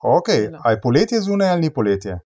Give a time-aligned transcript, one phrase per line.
[0.00, 0.48] Okay.
[0.64, 2.18] A je poletje zunaj ali ni poletje?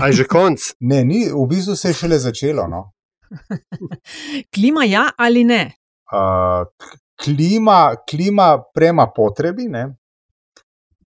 [0.00, 0.58] A je že konc?
[0.90, 2.66] Ne, ni, v bistvu se je šele začelo.
[2.68, 2.92] No.
[4.54, 5.72] Klima ja ali ne?
[6.12, 6.66] Uh,
[7.24, 9.68] klima, klima prema potrebi.
[9.68, 9.94] Ne?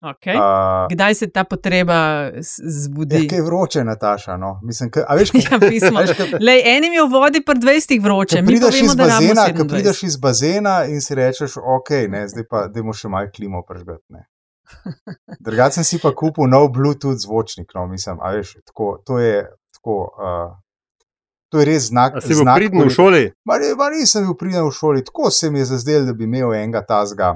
[0.01, 0.35] Okay.
[0.35, 3.15] Uh, Kdaj se ta potreba zbudi?
[3.15, 4.37] Je kaj vroče, Nataša.
[4.37, 4.59] No?
[4.63, 5.99] Mislim, ka, a veš, kaj ja, pismo.
[6.41, 8.41] Lej, enim je v vodi pred 20 vroče.
[8.45, 12.93] Prideš iz bazena, ko prideš iz bazena in si rečeš, ok, ne, zdaj pa idemo
[12.93, 14.25] še malo klimo prežgati.
[15.45, 17.71] Drugače sem si pa kupil nov Bluetooth zvočnik.
[17.75, 20.01] No, mislim, veš, tako, to je tako.
[20.17, 20.57] Uh,
[21.51, 22.13] To je res znak.
[22.23, 23.25] Si bil pridn v šoli?
[23.91, 27.33] Nisem bil pridn v šoli, tako se mi je zazdelo, da bi imel enega tazga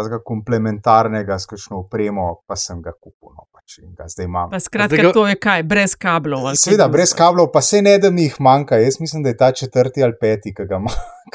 [0.00, 3.34] tega komplementarnega s kakšno upremo, pa sem ga kupil.
[3.36, 4.50] No, pač, ga zdaj imam.
[4.52, 5.12] Pa skratka, ga...
[5.12, 6.48] to je kaj, brez kablov.
[6.60, 8.80] Seveda, brez kablov, pa se ne da mi jih manjka.
[8.80, 10.80] Jaz mislim, da je ta četrti ali peti, ki ga,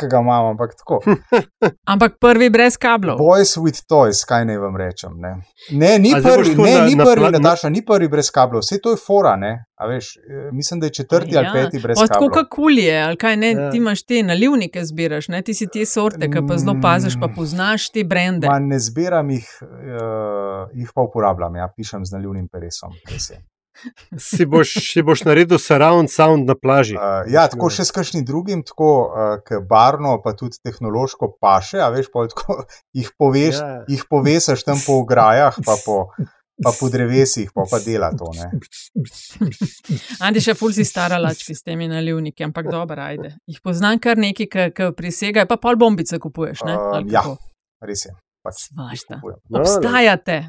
[0.06, 1.00] ga imam, ampak tako.
[1.94, 3.18] ampak prvi brez kablov.
[3.18, 5.16] Boys with toys, kaj naj vam rečem.
[5.18, 5.34] Ne,
[5.72, 8.78] ne ni A prvi, ne, na, ni prvi, na, Nataša, ni prvi brez kablov, vse
[8.84, 9.36] to je fora.
[9.36, 9.66] Ne?
[9.90, 10.14] Veš,
[10.52, 11.40] mislim, da je četrti ja.
[11.40, 12.14] ali peti brez kablov.
[12.14, 13.72] Tako kot kulje, ali kaj ne, ja.
[13.72, 15.42] ti imaš te nalivnike, zbiraš, ne?
[15.42, 18.48] ti si te sorte, ki pa zelo paziš, pa poznaš te brende.
[18.48, 22.94] Ma ne zbiram jih, uh, jih pa uporabljam, ja, pišem z nalivnim peresom.
[24.17, 26.95] Si boš, si boš naredil surround sound na plaži.
[26.97, 31.81] Uh, ja, tako še s kakšnim drugim, tako uh, barno, pa tudi tehnološko paše.
[31.94, 32.64] Veš, tako,
[32.97, 33.84] jih, poveš, ja.
[33.89, 35.97] jih povesiš tam po grajah, pa po,
[36.64, 38.31] pa po drevesih, pa, pa dela to.
[40.25, 43.36] Andi še fulsi stara lački s temi nalivniki, ampak dobro, ajde.
[43.50, 46.66] Jih poznam kar neki, ki prisegajo, pa pol bombice kupuješ.
[46.66, 47.25] Uh, ja,
[47.86, 48.16] res je.
[48.45, 49.22] Pač Svašta.
[49.52, 50.41] Obstajate.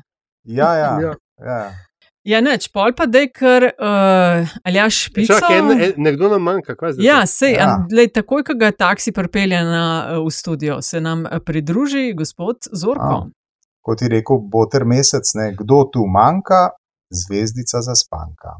[0.49, 0.91] Ja, ja.
[1.03, 1.13] ja.
[1.45, 1.88] ja.
[2.29, 5.39] Ja, neč, pol pa da je kar uh, ali ja špica.
[5.41, 7.07] Čak, en, en, nekdo nam manjka, kaj zdaj?
[7.07, 7.71] Ja, sej, ja.
[7.89, 9.85] Lej, takoj, ko ga taksi pripelje na,
[10.19, 13.15] uh, v studio, se nam pridruži gospod Zorko.
[13.25, 16.67] A, kot je rekel, bo ter mesec, ne, kdo tu manjka,
[17.09, 18.59] zvezdica za spanka.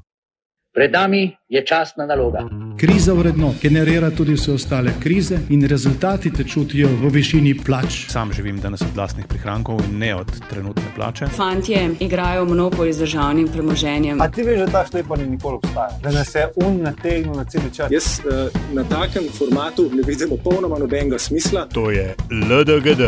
[0.79, 2.39] Pred nami je časna naloga.
[2.77, 8.07] Kriza vredno generira tudi vse ostale krize in rezultati te čutijo v višini plač.
[8.09, 11.27] Sam živim danes od vlastnih prihrankov in ne od trenutne plače.
[11.27, 14.21] Fantje igrajo monopoli z državnim premoženjem.
[14.21, 17.35] A ti veš, da ta štej pa ni nikoli obstajal, da nas je un nategnil
[17.35, 17.91] na cel čas.
[17.91, 21.67] Jaz uh, na takem formatu ne vidim popolnoma nobenega smisla.
[21.75, 23.03] To je LDGD,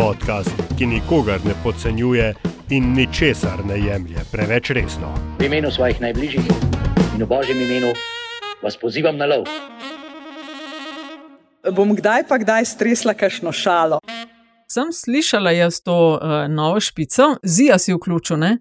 [0.00, 2.34] podcast, ki nikogar ne podcenjuje
[2.70, 5.10] in ničesar ne jemlje preveč resno.
[5.38, 6.46] V imenu svojih najbližjih
[7.16, 7.92] in v božjem imenu
[8.62, 9.44] vas pozivam na lov.
[11.76, 14.00] Bom kdaj pa kdaj stresla kakšno šalo.
[14.72, 18.56] Sem slišala jaz to uh, novo špico, zija si vključil, ne?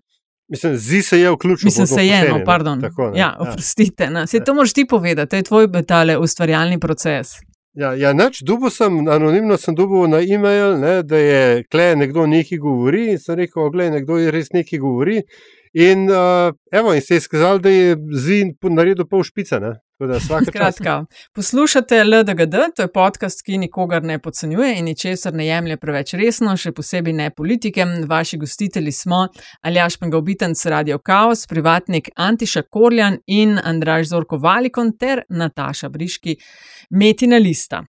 [0.51, 1.67] Mislim, zi se je vključil.
[1.67, 2.81] Mislim, se je, no, pardon.
[2.81, 4.09] Tako, ja, oprostite.
[4.11, 4.27] Ja.
[4.27, 7.37] Se to moraš ti povedati, to je tvoj betale ustvarjalni proces.
[7.79, 12.25] Ja, ja nač, dubo sem, anonimno sem dubil na e-mail, ne, da je kle nekdo
[12.27, 15.21] nekaj govori in sem rekel, nekdo je res nekaj govori.
[15.79, 19.61] In, uh, evo, in se je izkazalo, da je zin naredil pol špice.
[20.47, 21.05] Skratka,
[21.35, 26.53] poslušate LDGD, to je podcast, ki nikogar ne podcenjuje in ničesar ne jemlje preveč resno,
[26.57, 27.83] še posebej ne politike.
[28.07, 29.25] Vaši gostitelji smo
[29.61, 36.37] Aljaš Pengovitenc, Radio Chaos, privatnik Antiša Korjan in Andraž Zorko Valikon ter Nataša Briški,
[36.89, 37.83] Metina Lista.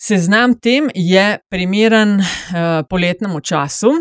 [0.00, 3.92] Seznam tem je primeren uh, poletnemu času.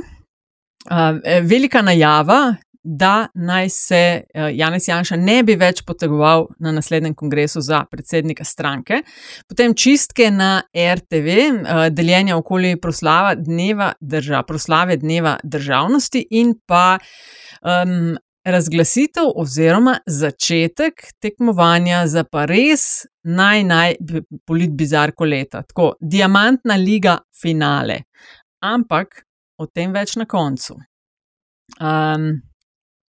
[0.86, 7.16] Uh, velika najava, da naj se uh, Janez Janša ne bi več potegoval na naslednjem
[7.18, 9.02] kongresu za predsednika stranke.
[9.50, 16.98] Potem čistke na RTV, eh, deljenja okoli proslava dneva drža, proslave dneva državnosti in pa
[17.62, 23.96] um, razglasitev oziroma začetek tekmovanja za pa res naj naj
[24.46, 25.64] politbizarko leta.
[25.66, 28.04] Tako, diamantna liga finale.
[28.62, 29.24] Ampak
[29.58, 30.78] o tem več na koncu.
[31.82, 32.36] Um,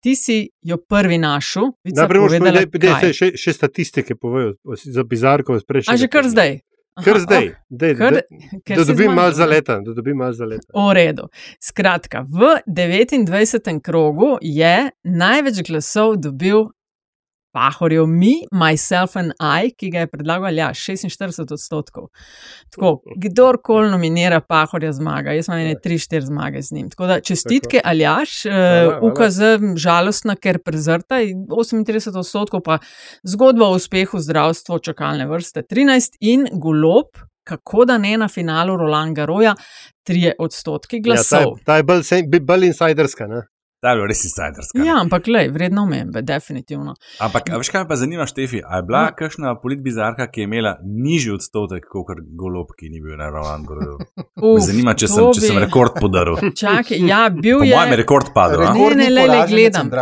[0.05, 1.63] ti si jo prvi našel.
[1.83, 5.57] Najprej moraš povedati, da se še, še statistike povejo za bizarko.
[5.89, 6.59] A že kar zdaj.
[7.03, 9.79] Kar zdaj, dej, kar, da, da dobim malo za leta.
[9.81, 11.25] V redu.
[11.59, 13.81] Skratka, v 29.
[13.81, 16.69] krogu je največ glasov dobil
[17.55, 22.09] Pahorjev Mi, Myself and I, ki ga je predlagal ja, 46 odstotkov.
[22.75, 26.89] Tako, kdorkoli nominira Pahorja zmaga, jaz imam ne 3-4 zmage z njim.
[26.91, 29.39] Tako da čestitke, Aljaš, uh, ukaz
[29.79, 32.79] žalostna, ker prezrta 38 odstotkov, pa
[33.23, 37.15] zgodba o uspehu zdravstva, čakalne vrste 13 in golob.
[37.45, 39.51] Kako da ne na finalu Roland Garoja,
[40.09, 41.39] 3 odstotki glasov.
[41.39, 43.27] Ja, ta je, ta je bolj, bolj insiderska.
[43.29, 43.43] Ne?
[43.85, 44.81] Ta je bila res insiderska.
[44.81, 46.95] Ja, ampak le, vredno omembe, definitivno.
[47.19, 48.63] Ampak, a veš, kaj me pa zanima, Štefi?
[48.63, 49.11] A je bila Ja.
[49.13, 53.99] kakšna politbizarka, ki je imela nižji odstotek, kot golob, ki ni bil na ravnem goril?
[54.17, 56.41] Uf, Me zanima, če sem, če sem rekord podaril.
[56.57, 57.75] Čakaj, ja, bil Po je.
[57.75, 58.65] mojem je rekord padel.
[58.65, 59.93] Ne, ne, le, le, gledam.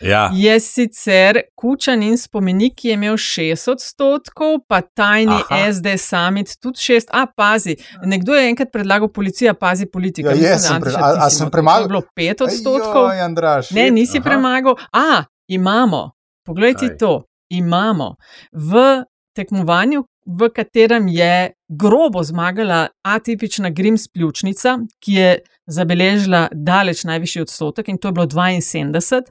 [0.00, 0.30] Ja.
[0.34, 5.72] Je sicer Kučan in spomenik, ki je imel 6 odstotkov, pa tajni Aha.
[5.72, 7.10] SD summit tudi 6.
[7.12, 10.30] A, pazi, nekdo je enkrat predlagal policija, pazi politika.
[10.30, 13.06] Ja, jaz da sem pre- a- a sem premagal- bilo 5 odstotkov.
[13.06, 14.24] Ajoj, Andraž, ne, nisi Aha.
[14.24, 14.74] premagal.
[14.92, 16.10] A, imamo,
[16.44, 16.96] poglej ti Kaj?
[16.98, 17.12] to,
[17.50, 18.14] imamo.
[18.52, 19.02] V
[19.34, 21.34] tekmovanju, v katerem je
[21.68, 28.26] grobo zmagala atipična Grims pljučnica, ki je zabeležila daleč najvišji odstotek in to je bilo
[28.26, 29.22] 72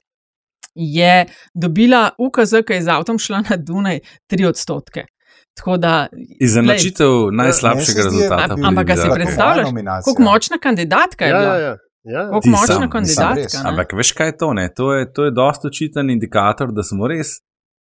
[0.75, 5.05] je dobila UKZ, ki je z avtom šla na Dunaj, 3 odstotke.
[5.53, 6.07] Tako da,
[6.39, 8.53] Izenačitev najslabšega rezultata.
[8.53, 9.15] Am- Ampak ga si politbizarke.
[9.15, 9.67] predstavljaš,
[10.03, 11.55] koliko močna kandidatka je Ja, bila?
[11.55, 11.75] ja, ja.
[12.05, 12.39] Ja.
[12.39, 13.57] Ti močna sam, kandidatka.
[13.65, 14.53] Ampak veš, kaj je to?
[14.53, 14.69] Ne?
[14.73, 17.27] To je, to je dosta očiten indikator, da smo res,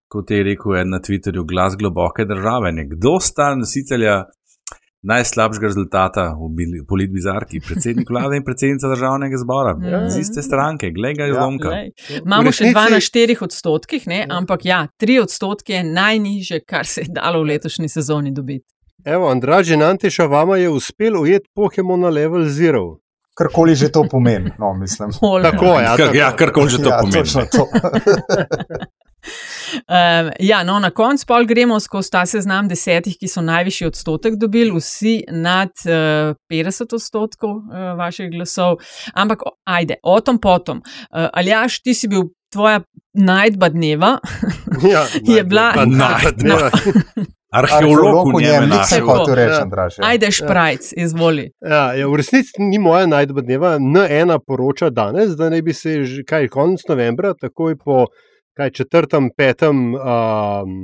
[0.08, 2.72] kot je rekel en na Twitterju, glas globoke države.
[2.72, 4.24] Nekdo sta nositelja
[5.02, 10.08] najslabšega rezultata v politbizarki, predsednik vlade in predsednica državnega zbora, Ja.
[10.10, 11.68] z iste stranke, glej ga, Ja, Romka.
[11.68, 11.92] glej.
[12.24, 14.26] Imamo še dva na štirih odstotkih, ne?
[14.28, 18.66] ampak ja, tri odstotke je najniže, kar se je dalo v letošnji sezoni dobiti.
[19.04, 22.98] Evo, Andraž in Antiša, vama je uspelo ujeti Pokémon na level zero.
[23.38, 25.14] Karkoli že to pomeni, no, mislim.
[25.46, 26.14] Tako, ja, tako.
[26.16, 27.46] ja, karkoli že to ja, pomeni.
[27.54, 27.64] to.
[29.74, 34.36] Um, ja, no, na koncu pol gremo skozi ta seznam desetih, ki so najvišji odstotek
[34.40, 38.78] dobili, vsi nad uh, 50 odstotkov uh, vaših glasov.
[39.14, 40.82] Ampak, ajde, o tom potom.
[41.10, 42.80] Uh, Aljaš, ti si bil tvoja
[43.14, 44.18] najdba dneva.
[44.92, 45.02] Ja,
[45.36, 45.72] je bila.
[45.86, 46.70] najdba dneva.
[47.52, 49.06] Arheolog v njem je nič našel.
[49.08, 49.62] hotel reči, Ja.
[49.62, 49.92] Andraž.
[49.98, 50.04] ja.
[50.04, 51.50] Ajde, šprajc, izvoli.
[51.64, 53.70] Ja, ja, v resnici ni moja najdba dneva.
[53.80, 58.06] N1 poroča danes, da naj bi se že kaj konec novembra, takoj po
[58.58, 60.74] kaj, četrtem, petem um,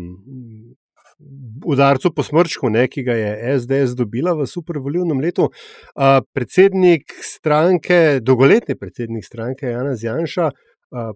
[1.67, 8.21] udarcu po smrčku, ne, ki ga je SDS dobila v supervolivnem letu, uh, predsednik stranke,
[8.23, 11.11] dolgoletni predsednik stranke Jana Zjanša, uh,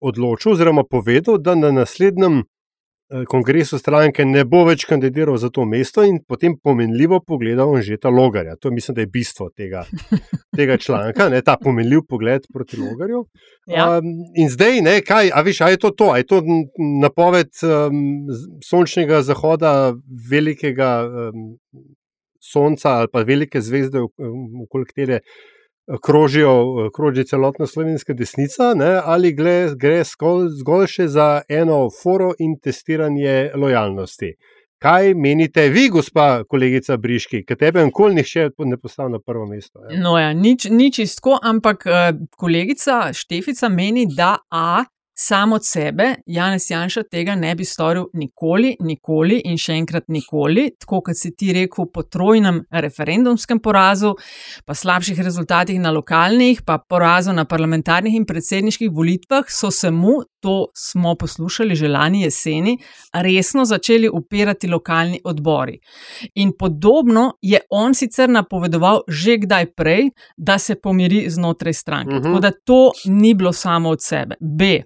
[0.00, 2.42] odločil oziroma povedal, da na naslednjem
[3.28, 8.56] kongresu stranke ne bo več kandidiral za to mesto in potem pomenljivo pogledal Anžeta Logarja.
[8.60, 9.84] To mislim, da je bistvo tega,
[10.58, 13.24] tega članka, ne, ta pomenljiv pogled proti Logarju.
[13.66, 13.88] Ja.
[13.98, 16.42] Um, in zdaj, ne, kaj, a veš, a je to to, a je to
[17.02, 18.28] napoved um,
[18.64, 19.94] sončnega zahoda
[20.30, 21.54] velikega um,
[22.40, 25.22] sonca ali pa velike zvezde, um, okoli katere
[26.02, 32.58] krožijo, kroži celotna slovenska desnica, ne, ali gre, gre zgolj, še za eno foro in
[32.60, 34.34] testiranje lojalnosti.
[34.78, 39.80] Kaj menite vi, gospa kolegica Briški, ki tebe nikoli nihče ne postavlja na prvo mesto?
[39.88, 39.98] Ja?
[39.98, 44.84] No, ja, nič, nič isto, ampak eh, kolegica Štefica meni, da A.
[45.20, 50.68] Sam od sebe Janez Janša tega ne bi storil nikoli, nikoli in še enkrat nikoli,
[50.78, 54.12] tako kot si ti rekel, po trojnem referendumskem porazu,
[54.62, 60.20] pa slabših rezultatih na lokalnih, pa porazu na parlamentarnih in predsedniških volitvah, so se mu,
[60.38, 62.76] to smo poslušali že lani jeseni,
[63.10, 65.80] resno začeli upirati lokalni odbori.
[66.38, 72.14] In podobno je on sicer napovedoval že kdaj prej, da se pomiri znotraj stranke.
[72.14, 72.22] Mhm.
[72.22, 74.38] Tako da to ni bilo samo od sebe.
[74.40, 74.78] B.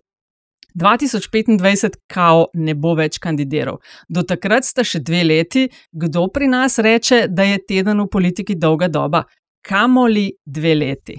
[0.75, 3.79] 2025 kao ne bo več kandidiral.
[4.09, 8.57] Do takrat sta še dve leti, kdo pri nas reče, da je teden v politiki
[8.59, 9.25] dolga doba,
[9.63, 11.19] kamoli dve leti.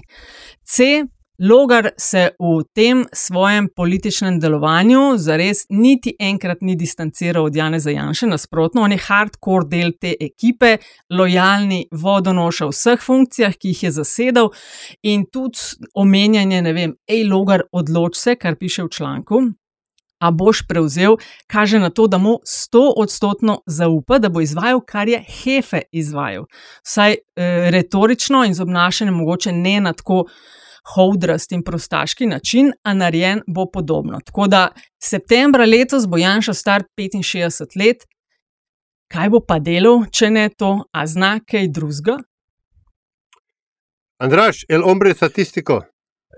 [0.64, 1.04] C.
[1.38, 8.26] Logar se v tem svojem političnem delovanju zares niti enkrat ni distanciral od Jana Zajanša,
[8.26, 10.76] nasprotno, on je hardcore del te ekipe,
[11.10, 14.52] lojalni vodonoša v vseh funkcijah, ki jih je zasedal,
[15.02, 15.58] in tudi
[15.94, 19.42] omenjanje, ne vem, hej, Logar, odloč se, kar piše v članku.
[20.22, 21.18] A boš prevzel,
[21.50, 26.46] kaže na to, da mu sto odstotno zaupa, da bo izvajal, kar je Hefe izvajal.
[26.86, 27.16] Vsaj e,
[27.74, 30.28] retorično in z obnašanjem, mogoče ne na tako
[30.94, 34.20] houdrast in prostaški način, a narejen bo podobno.
[34.24, 34.68] Tako da
[35.02, 38.04] septembra letos bo Janša star 65 let,
[39.12, 42.18] kaj bo pa delal, če ne to, a zna kaj drugega?
[44.18, 45.82] Andraš, el ombre statistiko.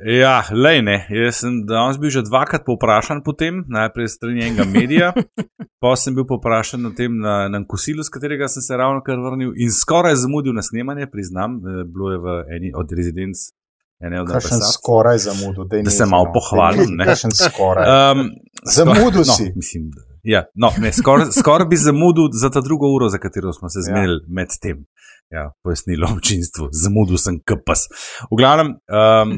[0.05, 0.97] Ja, lej ne.
[1.09, 5.13] Jaz sem danes bil že dvakrat poprašan po tem, najprej strani enega medija,
[5.81, 9.17] pa sem bil poprašan o tem na, na kosilu, z katerega sem se ravno kar
[9.23, 13.49] vrnil in skoraj zamudil na snemanje, priznam, eh, bilo je v eni od rezidenc.
[14.01, 14.73] Ene od Kakšen ambasadov.
[14.73, 16.97] skoraj zamudil, Da nehaj, se malo pohvalim.
[16.97, 17.05] Ne.
[17.05, 17.85] Kakšen skoraj.
[18.13, 18.31] Um,
[18.65, 19.53] Zamudil no, si.
[19.57, 19.91] Mislim,
[20.27, 24.19] Ja, no, Skoraj skor bi zamudil za ta drugo uro, za katero smo se zmenili
[24.23, 24.27] ja.
[24.29, 24.85] med tem.
[25.31, 27.81] Ja, pojasnilo občinstvu, zamudil sem kps.
[28.31, 29.33] V glavnem, um,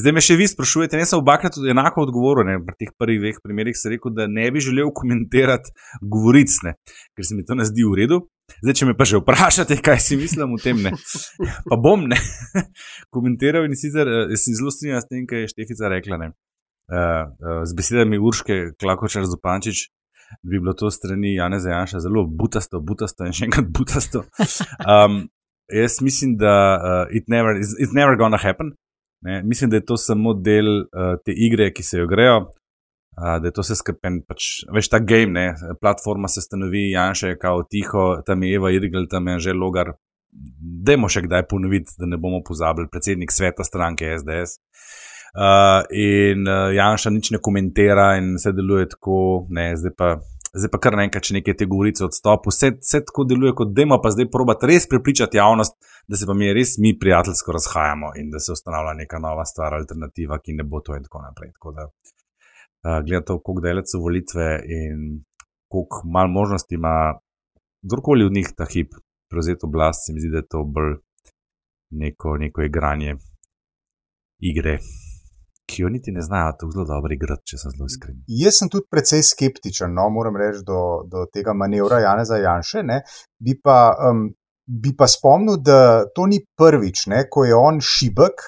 [0.00, 3.40] zdaj me še vi sprašujete, ne sem obakrat enako odgovoril, ne, pri teh prvih dveh
[3.44, 6.76] primerih sem rekel, da ne bi želel komentirati govoric, ne,
[7.16, 8.20] ker se mi to ne zdi v redu.
[8.62, 10.94] Zdaj, če me pa že vprašate, kaj si mislim o tem, ne,
[11.68, 12.18] pa bom ne
[13.14, 16.20] komentiral in sicer eh, sem zelo strinjal s tem, kaj je Štefica rekla.
[16.20, 19.88] Ne, uh, uh, z besedami Urške, Klakočar Zupančič,
[20.42, 24.24] bi bilo to strani Jana Zajanša zelo butasto, butasto in še enkrat butasto.
[24.84, 25.28] Um,
[25.72, 28.74] jaz mislim, da uh, it never, it's, it's never gonna happen.
[29.24, 29.42] Ne?
[29.42, 32.50] Mislim, da je to samo del uh, te igre, ki se jo grejo.
[33.16, 35.76] Da je to vse skupaj, pač, veš, ta game, ne?
[35.80, 39.94] platforma se stanovi, Janša je kao tiho, tam je Eva Irgl, tam je že logar.
[40.34, 44.58] Dajmo še kdaj ponoviti, da ne bomo pozabili, predsednik sveta stranke SDS.
[45.34, 50.10] Uh, in uh, Janša nič ne komentira, in vse deluje tako, ne, zdaj pa,
[50.54, 53.86] zdaj pa kar naenkrat, če nekaj te govorice odstopi, vse, vse tako deluje, kot da
[53.86, 55.78] ima pa zdaj probati res prepričati javnost,
[56.10, 59.74] da se pa mi res mi prijateljsko razhajamo in da se ustanavlja neka nova stvar,
[59.78, 61.50] alternativa, ki ne bo to in tako naprej.
[61.58, 62.23] Tako da, uh,
[63.06, 64.48] gledate, koliko delec so volitve
[64.78, 65.24] in
[65.72, 66.96] koliko malo možnosti ima
[67.82, 68.90] kdorkoli od njih ta hip
[69.30, 70.94] prevzeti oblast, se mi zdi, da je to bolj
[71.90, 73.16] neko, neko igranje
[74.38, 74.78] igre
[75.66, 78.16] ki jo niti ne znajo tako zelo dobro igrati, če sem zelo iskren.
[78.28, 82.84] Jaz sem tudi precej skeptičen, no, moram reči, do, do tega manevra Jana Zajanše.
[83.44, 83.78] Bi pa,
[84.10, 84.26] um,
[84.66, 85.78] bi pa spomnil, da
[86.14, 88.44] to ni prvič, ne, ko je on šibek,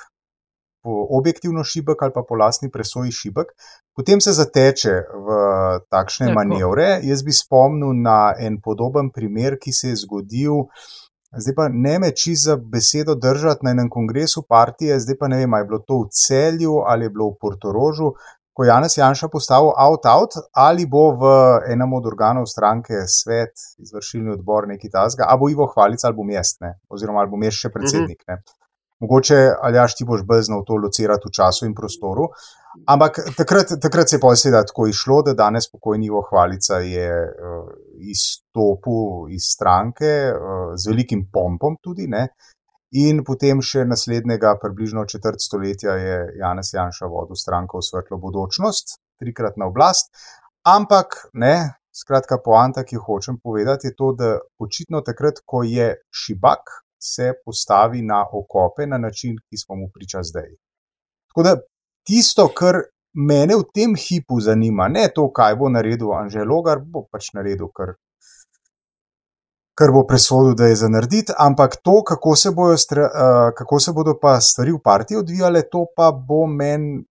[0.87, 3.51] objektivno šibek ali pa po lastni presoji šibek.
[3.97, 4.95] Potem se zateče
[5.27, 5.29] v
[5.91, 6.37] takšne Tako.
[6.37, 7.01] manevre.
[7.03, 10.67] Jaz bi spomnil na en podoben primer, ki se je zgodil
[11.37, 15.37] Zdaj pa ne me čiz za besedo držati na enem kongresu partije, zdaj pa ne
[15.37, 18.13] vem, ali je bilo to v celju ali je bilo v Portorožu,
[18.55, 21.33] ko je Janes Janša postavil out-out ali bo v
[21.73, 26.25] enem od organov stranke svet, izvršilni odbor, neki tasga, ali bo Ivo Hvalic ali bo
[26.25, 28.23] mestne, oziroma ali bo mest še predsednik.
[28.29, 28.41] Ne.
[29.01, 32.31] Mogoče ali jaš ti boš bolj znal to locirati v času in prostoru.
[32.85, 37.09] Ampak takrat, takrat se je pa seveda tako išlo, da danes pokojni Ivo Hvalica je
[37.25, 37.71] uh,
[38.13, 42.07] izstopil iz stranke uh, z velikim pompom tudi.
[42.07, 42.29] Ne?
[42.97, 49.01] In potem še naslednjega, približno četrt stoletja, je Janez Janša vodil stranko v svetlo bodočnost,
[49.19, 50.13] trikrat na oblast.
[50.67, 51.55] Ampak, ne,
[51.91, 57.33] skratka, poanta, ki jo hočem povedati, je to, da očitno takrat, ko je šibak, se
[57.45, 60.55] postavi na okope na način, ki smo mu priča zdaj.
[61.31, 61.57] Tako da
[62.07, 62.83] tisto, kar
[63.17, 67.97] mene v tem hipu zanima, ne to, kaj bo naredil Anželogar, bo pač naredil, kar,
[69.77, 73.93] kar bo presodil, da je za narediti, ampak to, kako se, bojo, uh, kako se
[73.93, 77.05] bodo pa stvari v partiji odvijale, to pa bo meni.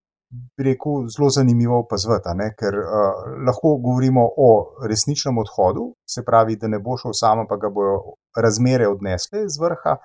[0.60, 4.48] Rekel, zelo zanimivo opazovati, ker uh, lahko govorimo o
[4.84, 9.62] resničnem odhodu, se pravi, da ne bo šel sam, pa ga bodo razmere odnesle z
[9.62, 9.96] vrha,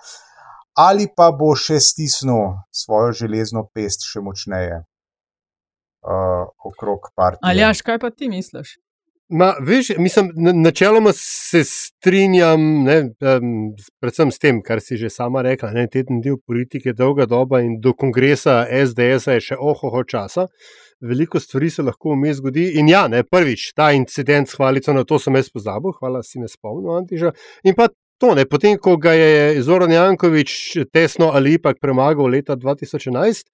[0.78, 4.82] ali pa bo še stisnil svojo železno pest še močneje
[6.04, 7.44] uh, okrog partije.
[7.50, 8.76] Ali jaš, kaj pa ti misliš?
[9.32, 10.30] Ma, veš, mislim,
[10.62, 15.70] načeloma se strinjam, ne, um, predvsem s tem, kar si že sama rekla.
[15.70, 20.48] Ne, teden del politike je dolga doba in do kongresa SDS je še ohoho časa.
[21.00, 22.66] Veliko stvari se lahko vmes zgodi.
[22.82, 26.42] In ja, ne, prvič, ta incident s hvalico, na to sem jaz pozabil, hvala, si
[26.42, 27.30] me spomnil, Antiža.
[27.70, 27.86] In pa
[28.20, 30.56] to, ne, potem, ko ga je Zoran Jankovič
[30.92, 33.48] tesno ali ipak premagal leta 2011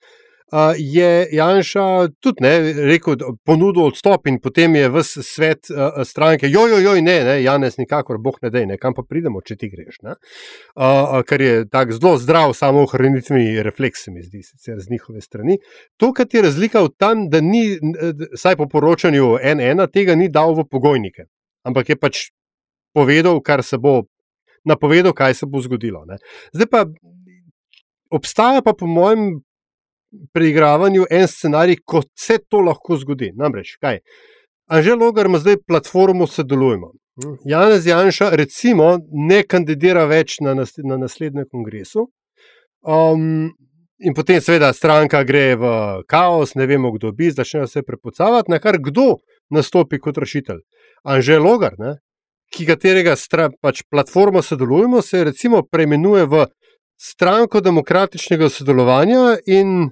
[0.78, 6.78] je Janša tudi ne, rekel, ponudil odstop in potem je v svet uh, stranke, joj,
[6.82, 9.98] joj, ne, ne, Janes, nikakor, boh ne dej, ne, kam pa pridemo, če ti greš.
[10.06, 10.14] Uh,
[10.76, 15.20] uh, kar je tako zelo zdrav, samo ohranitveni refleks, se mi zdi, sicer z njihove
[15.20, 15.58] strani.
[15.98, 17.80] To, kar je razlika v tem, da ni,
[18.38, 21.26] saj po poročanju N1, tega ni dal v pogojnike,
[21.66, 22.28] ampak je pač
[22.94, 24.04] povedal, kar se bo.
[24.66, 26.04] Napovedal, kaj se bo zgodilo.
[26.10, 26.18] Ne.
[26.54, 26.84] Zdaj pa
[28.10, 29.40] obstaja, pa po mojem
[30.34, 33.32] preigravanju en scenarij, ko se to lahko zgodi.
[33.36, 34.00] Namreč, kaj?
[34.66, 36.92] Anže Logar ima zdaj platformo Sodelujemo.
[37.44, 42.10] Janez Janša, recimo, ne kandidira več na, nas, na naslednjem kongresu.
[42.84, 43.54] Um,
[43.98, 45.70] in potem, seveda, stranka gre v
[46.10, 50.60] kaos, ne vemo, kdo bi, začne se prepucavati, na kar kdo nastopi kot rešitelj.
[51.08, 51.96] Anže Logar, ne,
[52.52, 56.46] ki katerega stra, pač platformo sodelujemo, se recimo preimenuje v
[56.96, 59.90] stranko demokratičnega sodelovanja in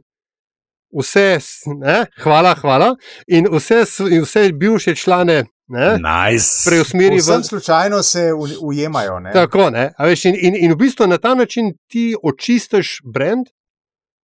[0.95, 1.39] vse,
[1.81, 2.95] ne, hvala, hvala,
[3.27, 5.45] in vse, in vse bivše člane.
[5.69, 6.71] Nice.
[6.71, 7.43] Preusmeri v.
[7.43, 8.31] Slučajno se
[8.63, 9.21] ujemajo.
[9.21, 9.33] Ne?
[9.33, 9.93] Tako, ne?
[9.99, 13.47] Veš, in, in, in v bistvu na ta način ti očistiš brand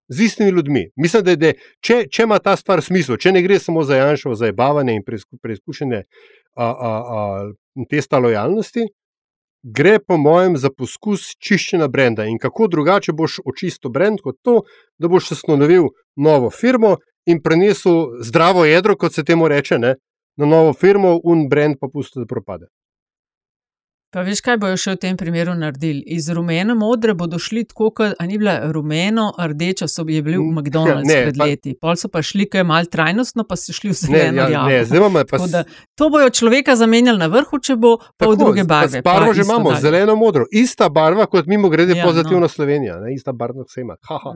[0.09, 0.91] z istimi ljudmi.
[0.95, 4.33] Mislim, da, da če, če ima ta stvar smisel, če ne gre samo za Janšo,
[4.35, 5.03] za zabavanje in
[5.41, 6.03] preizkušene
[6.55, 7.51] a, a, a,
[7.85, 8.87] testa lojalnosti,
[9.63, 12.25] gre po mojem za poskus čiščenja brenda.
[12.25, 14.61] In kako drugače boš očistil brend kot to,
[14.97, 16.95] da boš ustanovil novo firmo
[17.27, 19.95] in prenesel zdravo jedro, kot se temu reče, ne,
[20.39, 22.69] na novo firmo, un brend pa pusti, da propade.
[24.09, 25.99] Pa veš, kaj bojo še v tem primeru naredili?
[26.15, 31.05] Iz rumeno modre bodo šli tako, kot ni bila rumeno, rdeča so bili v McDonald's
[31.05, 31.73] ne, pred leti.
[31.77, 31.91] Pa...
[31.91, 34.47] Pol so pa šli, kaj je mal trajnostno, pa so šli v zeleno.
[34.49, 35.37] Ja, ne, zdaj me pa.
[35.53, 35.61] Da,
[35.93, 39.03] to bojo človeka zamenjali na vrhu, če bo pa v druge barve.
[39.05, 39.83] Barvo že imamo, dalje.
[39.85, 40.47] zeleno modro.
[40.49, 42.49] Ista barva, kot mimo grede ja, pozitivna no.
[42.49, 43.13] Slovenija, ne?
[43.13, 43.99] ista barva vse ima.
[44.09, 44.33] Ja.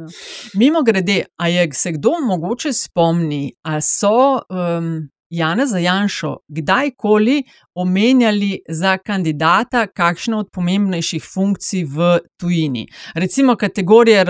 [0.62, 4.38] Mimo grede, a je se kdo mogoče spomni, a so.
[4.54, 7.44] Um, Jana Zajanšo kdajkoli
[7.76, 12.88] omenjali za kandidata kakšno od pomembnejših funkcij v tujini.
[13.16, 14.26] Recimo kategorije,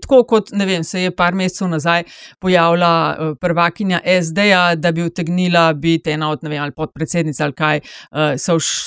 [0.00, 2.04] tako kot vem, se je par mesecev nazaj
[2.38, 7.80] pojavila eh, prvakinja SD-ja, da bi utegnila biti ena od vem, podpredsednic ali kaj,
[8.12, 8.18] uh,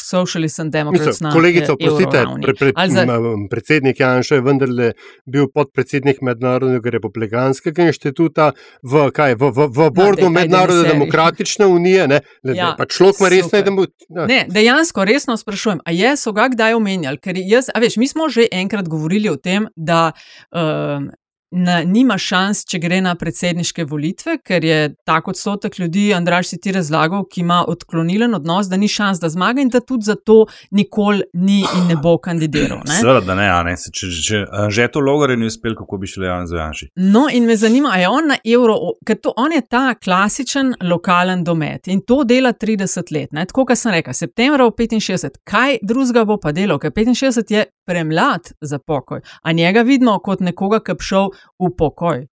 [0.10, 1.20] socialist and democrats.
[1.34, 3.06] Kolegica, oprostite, pre, pre, za...
[3.50, 4.92] predsednik Janša je vendarle
[5.26, 8.52] bil podpredsednik Mednarodnega republikanskega inštituta
[8.84, 12.96] v, kaj, v, v, v bordu Mednarodne demokratične politične unije, ne, ne, ja, ne, pač
[12.96, 13.86] človek ima resno, da mu.
[14.28, 17.18] Ne, dejansko resno sprašujem, a je so ga kdaj omenjali?
[17.18, 20.12] Ker jaz, a veš, mi smo že enkrat govorili o tem, da.
[20.52, 21.12] Um,
[21.51, 26.60] na, nima šans, če gre na predsedniške volitve, ker je tako odstotek ljudi, Andraš si
[26.62, 30.46] ti razlagal, ki ima odklonilen odnos, da ni šans, da zmaga in da tudi zato
[30.72, 32.82] nikoli ni in ne bo kandidiral.
[33.00, 33.75] Seveda, da ne, ne.
[33.77, 34.42] Če, če, če
[34.74, 36.89] že to logor ni uspel, kako bi šel Jan Zajanši.
[37.13, 38.77] No, in me zanima, je on na evro,
[39.08, 43.32] ker to on je ta klasičen lokalen domet in to dela 30 let.
[43.32, 43.48] Ne?
[43.48, 47.66] Tako, kot sem rekel, septembra v 65, kaj drugega bo pa delo, ker 65 je
[47.88, 52.25] premlad za pokoj, a njega vidimo kot nekoga, ki je šel v pokoj.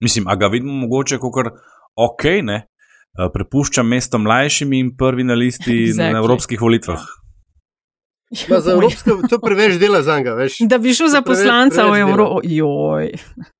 [0.00, 1.52] Mislim, a ga vidimo mogoče kot
[1.96, 2.66] ok, ne?
[3.18, 6.12] Eh, prepušča mesto mlajšim in prvi na listi exactly.
[6.12, 7.02] na evropskih volitvah.
[8.48, 10.36] Ja, za evropske, to je preveč dela za njega.
[10.60, 12.40] Da bi šel za poslanca preveč, preveč v Evropo.
[12.44, 13.12] Joj.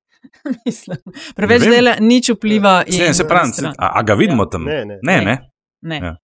[0.66, 0.98] Mislim,
[1.36, 2.82] preveč dela, nič vpliva.
[2.98, 4.50] Ne, se pravi, a, a ga vidimo ja.
[4.50, 4.64] tam?
[4.64, 4.98] Ne, ne.
[5.02, 5.38] ne, ne.
[5.82, 5.96] ne.
[6.06, 6.16] Ja.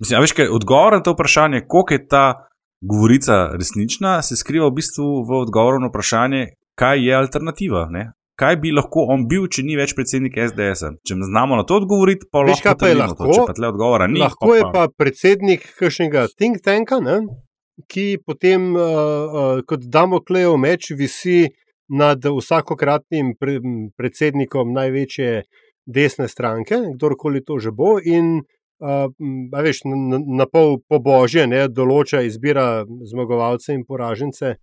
[0.00, 2.24] Mislim, a veš, kaj odgovor na to vprašanje, koliko je ta
[2.80, 6.46] govorica resnična, se skriva v bistvu v odgovoru na vprašanje,
[6.80, 7.84] kaj je alternativa.
[7.90, 8.10] Ne?
[8.40, 10.86] Kaj bi lahko on bil, če ni več predsednik SDS?
[10.86, 10.94] -a?
[11.06, 13.24] Če znamo na to odgovoriti, pa Veš, lahko je lahko.
[13.26, 14.20] To, če pa tle odgovora ni.
[14.22, 17.20] Lahko pa, je pa predsednik kakšnega think tanka, ne?
[17.88, 21.48] ki potem uh, uh, kot Damoklejev meč visi
[21.88, 23.56] nad vsakokratnim pre,
[23.96, 25.44] predsednikom največje
[25.86, 27.96] desne stranke, kdorkoli to že bo.
[28.04, 29.08] In uh,
[29.64, 34.56] veš, na, na pol po božje ne, določa, izbira zmagovalce in poražence,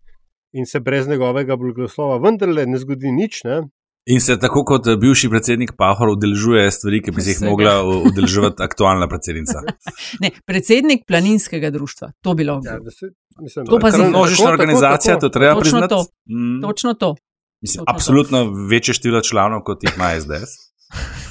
[0.53, 3.43] in se brez njegovega blagoslova vendarle ne zgodi nič.
[3.43, 3.61] Ne.
[4.07, 8.63] In se tako kot bivši predsednik Pahor udeležuje stvari, ki bi se jih mogla udeleževati
[8.63, 9.59] aktualna predsednica.
[10.23, 12.67] ne, predsednik planinskega društva, to bi lahko.
[12.67, 15.89] Ja, to pa je množična organizacija, to treba priznati.
[15.89, 16.05] To.
[16.31, 16.61] Mm.
[16.61, 17.15] Točno to.
[17.61, 18.67] Mislim, Točno absolutno to.
[18.71, 20.55] večje število članov, kot jih ima SDS.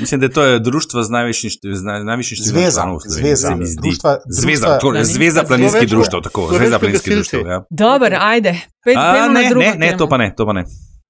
[0.00, 2.98] Mislim, da to je društvo z najvišjim številom članov.
[3.06, 7.36] Zveza, društva, zveza, torej, zveza planinskih društv, tako, zveza planinskih društv.
[7.46, 7.60] Ja.
[7.70, 10.64] Dober, ajde, pet, A, ne, ne, ne, to pa ne, to pa ne.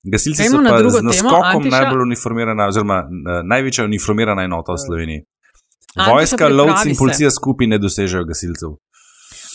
[0.07, 3.01] Gasilci so pa z naskokom najbolj uniformirana, oziroma
[3.43, 5.25] največja uniformirana enota v Sloveniji.
[5.97, 8.77] Vojska, lovci in policija skupaj ne dosežejo gasilcev.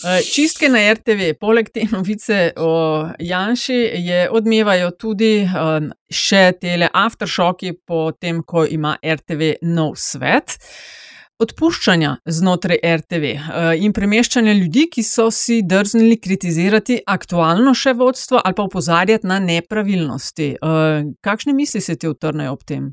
[0.04, 6.88] Eh, čistke na RTV, poleg te novice o Janši, je odmevajo tudi um, še tele
[6.90, 10.56] aftershocki, potem ko ima RTV nov svet.
[11.42, 18.42] Odpuščanja znotraj RTV eh, in premeščanja ljudi, ki so si drznili kritizirati aktualno še vodstvo
[18.42, 20.52] ali pa upozarjati na nepravilnosti.
[21.22, 22.90] Kakšne misli se ti utrnejo ob tem?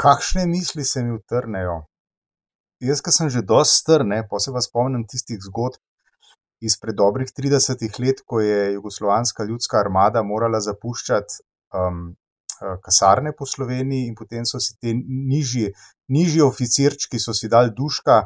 [0.00, 1.82] Kakšne misli se mi utrnejo?
[2.82, 5.76] Jaz, ki sem že dosti strn, pa se vas spomnim tistih zgodb,
[6.62, 11.42] izpred dobrih 30 let, ko je Jugoslovanska ljudska armada morala zapuščati
[11.74, 15.72] um, uh, kasarne po Sloveniji, in potem so si ti nižji,
[16.08, 18.22] nižji oficirčki si dali duška,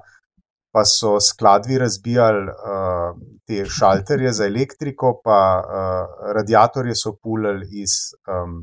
[0.76, 3.12] pa so skladvi razbijali uh,
[3.48, 8.58] te šalterje za elektriko, pa uh, radiatorje so pulili iz, um,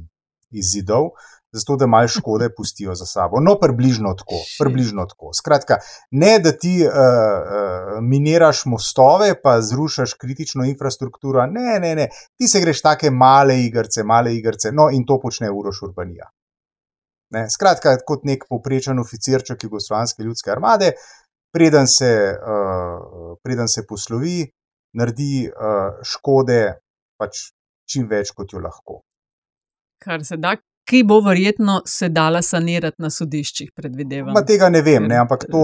[0.52, 1.16] iz zidov
[1.54, 3.40] zato da malo škode pustijo za sabo.
[3.40, 4.40] No, približno tako.
[4.60, 5.34] Približno tako.
[5.34, 5.78] Skratka,
[6.12, 12.48] ne da ti uh, uh, miniraš mostove, pa zrušaš kritično infrastrukturo, ne, ne, ne, ti
[12.48, 16.30] se greš take male igrice, male igrice, no in to počne Uroš Urbanija.
[17.34, 20.92] Ne, skratka, kot nek poprečen oficirček Jugoslavijske ljudske armade,
[21.54, 24.44] preden se, uh, preden se poslovi,
[24.94, 26.62] naredi uh, škode
[27.18, 27.48] pač
[27.90, 29.02] čim več, kot jo lahko
[30.04, 34.34] kar se da ki bo verjetno se dala sanirati na sodiščih, predvidevam.
[34.36, 35.64] Ma tega ne vem, ne, ampak to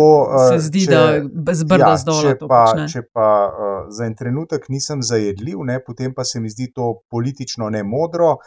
[0.50, 1.02] se uh, zdi, če,
[1.34, 2.22] da zbrda ja, z dol.
[2.24, 2.62] če pa,
[2.94, 6.94] če pa uh, za en trenutek nisem zajedljiv, ne, potem pa se mi zdi to
[7.12, 8.38] politično nemodro.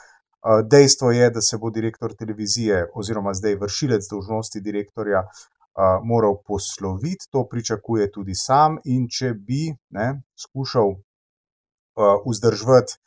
[0.42, 6.40] Uh, dejstvo je, da se bo direktor televizije oziroma zdaj vršilec dolžnosti direktorja uh, moral
[6.46, 10.08] posloviti, to pričakuje tudi sam in če bi ne,
[10.40, 12.98] skušal uh, vzdrževati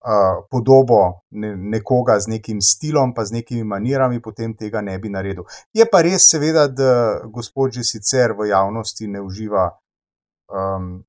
[0.00, 5.10] uh, podobo ne, nekoga z nekim stilom, pa z nekimi manirami, potem tega ne bi
[5.10, 5.44] naredil.
[5.72, 9.68] Je pa res, seveda, da gospod že sicer v javnosti ne uživa,
[10.48, 11.02] um,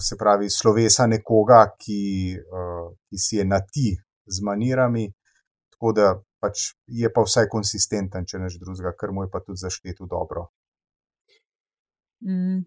[0.00, 3.94] se pravi, slovesa nekoga, ki, uh, ki si je na ti
[4.26, 5.08] z manirami.
[5.72, 9.64] Tako da pač je pa vsaj konsistenten, če neč drugega, kar mu je pa tudi
[9.64, 10.50] zašteto dobro.
[12.24, 12.64] Mm.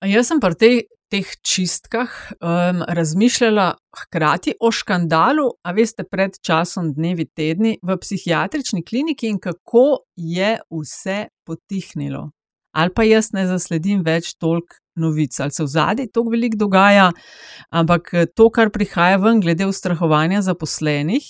[0.00, 0.76] Jaz sem pri tej,
[1.12, 2.08] teh čistkah
[2.38, 9.40] um, razmišljala hkrati o škandalu, a veste, pred časom, dnevi, tedni v psihiatrični kliniki in
[9.42, 12.30] kako je vse potihnilo.
[12.72, 17.10] Ali pa jaz ne zasledim več toliko novic, ali se v zadnji toliko veliko dogaja,
[17.74, 21.26] ampak to, kar prihaja ven, glede ustrahovanja zaposlenih,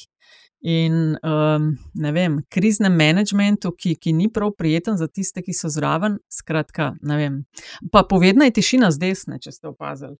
[0.61, 5.73] in um, ne vem, kriznem menedžmentu, ki, ki ni prav prijeten za tiste, ki so
[5.73, 6.19] zraven.
[6.29, 7.39] Skratka, ne vem.
[7.93, 10.19] Pa povedna je tišina z desne, če ste opazili.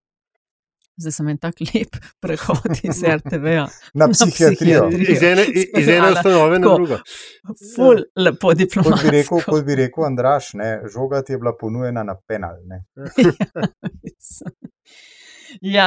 [1.01, 3.67] Zdaj sem en tak lep prehod iz RTV -ja.
[3.95, 4.89] na psihiatrijo.
[4.93, 5.45] Iz ene,
[5.79, 6.99] iz ene ustanove na drugo.
[7.77, 8.97] Ful, lepo diplomatsko.
[8.97, 12.57] Kot bi rekel, kot bi rekel Andraš, ne, žoga ti je bila ponujena na penal.
[12.61, 12.81] Ja,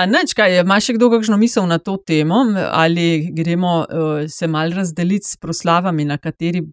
[0.10, 4.71] neč, kaj, ima še kdo kakšno misel na to temo, ali gremo uh, se mal
[4.76, 6.63] razdeliti s proslavami, na kateri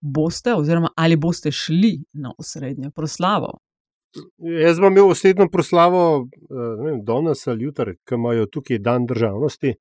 [0.00, 3.58] boste, oziroma ali boste šli na osrednjo proslavo?
[4.38, 6.02] Jaz bom imel osrednjo proslavo
[6.80, 9.74] vem, danes ali jutri, ki imajo tukaj dan državnosti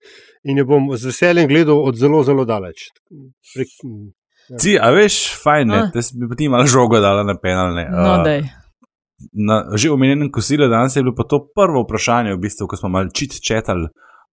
[0.44, 2.90] in jo bom z veseljem gledal od zelo, zelo daleč.
[3.54, 3.72] Prek,
[4.50, 4.58] ja.
[4.60, 7.88] Ti, a veš, fajn, da si mi potem malo žogo dala na penalne.
[7.92, 8.67] No, uh,
[9.34, 12.90] na že omenjenem kosilu danes je bilo pa to prvo vprašanje, v bistvu, ko smo
[12.90, 13.88] malo čit četali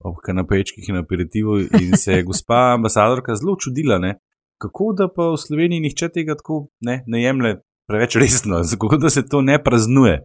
[0.04, 4.18] ob kanapečkih in aperitivu in se je gospa ambasadorka zelo čudila, ne,
[4.60, 7.54] kako da pa v Sloveniji nihče tega tako ne, ne jemlje
[7.88, 10.20] preveč resno, kako da se to ne praznuje.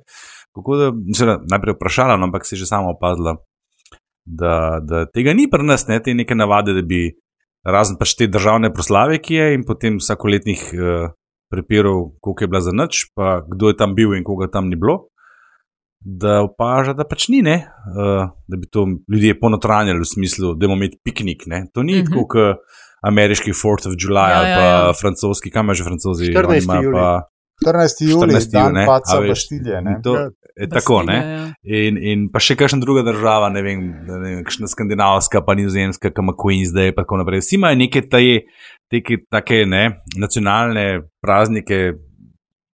[0.55, 3.37] Kako da, mislim, najprej vprašala, no, ampak si že sama opazila,
[4.25, 7.13] da, da tega ni pri nas, ne, te neke navade, da bi
[7.65, 11.11] razen pač te državne proslave, ki je in potem vsakoletnih uh,
[11.51, 14.75] prepirov, koliko je bila za noč, pa kdo je tam bil in koga tam ni
[14.75, 15.07] bilo.
[15.99, 20.77] Da opaža, da pač ni, uh, da bi to ljudje ponotranjali v smislu, da bomo
[20.79, 21.43] imeli piknik.
[21.51, 21.65] Ne?
[21.73, 22.27] To ni uh -huh.
[22.27, 22.63] kot
[23.01, 24.93] ameriški 4th of July ja, ali pa ja, ja.
[25.01, 26.31] francoski, kam je že francozi.
[26.33, 26.83] 14.
[26.83, 26.95] juli.
[26.95, 27.21] Pa,
[27.65, 28.03] 14.
[28.07, 28.51] juli, 14.
[28.51, 29.81] dan ne, paca Bastilje.
[29.81, 29.99] Ne?
[30.03, 30.29] To, ja.
[30.61, 31.17] je tako, ne?
[31.17, 31.47] Ja.
[31.63, 36.13] In, in pa še kakšna druga država, ne vem, ne vem kakšna skandinavska, pa nizozemska,
[36.15, 37.43] kam Queen zdaj, pa tako naprej.
[37.43, 38.45] Vsi imajo neke taje
[38.89, 40.85] te take ne, nacionalne
[41.21, 41.93] praznike,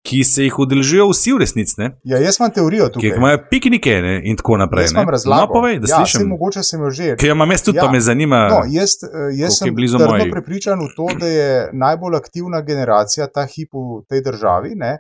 [0.04, 1.78] ki se jih udeležijo vsi v resnici.
[1.80, 1.90] Ne?
[2.04, 3.14] Ja, jaz imam teorijo tukaj.
[3.14, 4.90] Ki imajo piknike ne, in tako naprej.
[4.90, 5.48] Jaz imam razlago.
[5.48, 6.28] No, povej, da ja, slišim.
[6.34, 7.16] Mogoče sem jo že.
[7.20, 7.88] Ki jo imam jaz tudi, ja.
[7.88, 8.42] pa me zanima.
[8.52, 8.98] No, jaz
[9.38, 14.26] jaz sem trdno prepričan v to, da je najbolj aktivna generacija ta hip v tej
[14.28, 14.76] državi.
[14.76, 14.98] Ne,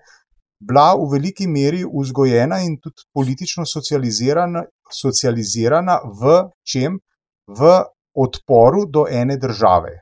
[0.63, 6.99] Bila v veliki meri vzgojena in tudi politično socializirana, socializirana v čem?
[7.47, 7.71] V
[8.15, 9.97] odporu do ene države.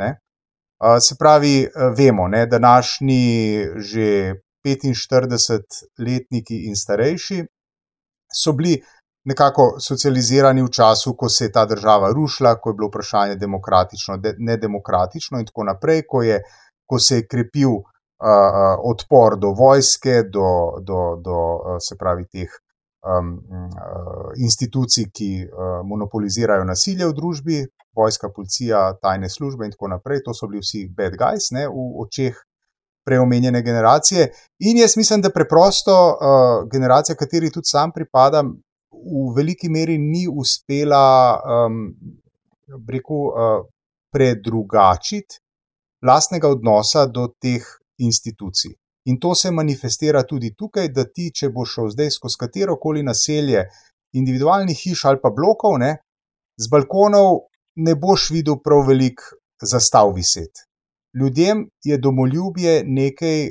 [0.00, 0.14] Ne?
[1.00, 4.34] Se pravi, vemo, ne, da današnji že
[4.66, 7.44] 45-letniki in starejši
[8.42, 8.82] so bili
[9.24, 14.18] nekako socializirani v času, ko se je ta država rušila, ko je bilo vprašanje demokratično,
[14.38, 16.42] nedemokratično in tako naprej, ko, je,
[16.86, 17.82] ko se je krepil uh,
[18.84, 21.36] odpor do vojske, do, do, do
[21.80, 22.50] se pravi teh
[23.04, 27.62] um, uh, institucij, ki uh, monopolizirajo nasilje v družbi,
[27.96, 30.22] vojska, policija, tajne službe in tako naprej.
[30.24, 32.36] To so bili vsi bad guys ne, v očeh
[33.06, 34.30] preomenjene generacije.
[34.68, 38.56] In jaz mislim, da preprosto uh, generacija, kateri tudi sam pripadam,
[38.90, 41.94] v veliki meri ni uspela, um,
[42.88, 43.66] rekel, uh,
[44.12, 45.42] predrugačiti
[46.06, 47.62] lastnega odnosa do teh
[47.98, 48.74] institucij.
[49.06, 53.04] In to se manifestira tudi tukaj, da ti, če boš šel zdaj skozi katero koli
[53.06, 53.66] naselje,
[54.18, 55.92] individualnih hiš ali pa blokov, ne,
[56.58, 59.20] z balkonov ne boš videl prav velik
[59.62, 60.66] zastav viset.
[61.14, 63.50] Ljudem je domoljubje nekaj,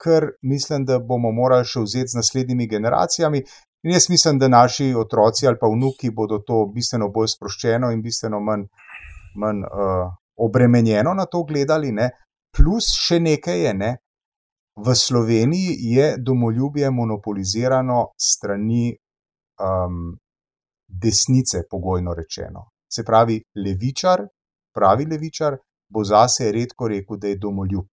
[0.00, 3.44] kar mislim, da bomo morali še vzeti z naslednjimi generacijami.
[3.84, 8.02] In jaz mislim, da naši otroci ali pa vnuki bodo to bistveno bolj sproščeno in
[8.02, 8.66] bistveno manj,
[9.36, 11.92] manj uh, obremenjeno na to gledali.
[11.92, 12.10] Ne.
[12.56, 13.90] Plus še nekaj je, ne,
[14.86, 20.16] v Sloveniji je domoljubje monopolizirano strani um,
[20.88, 22.68] desnice, pogojno rečeno.
[22.92, 24.26] Se pravi, levičar,
[24.74, 25.56] pravi levičar,
[25.88, 27.86] bo zase redko rekel, da je domoljub.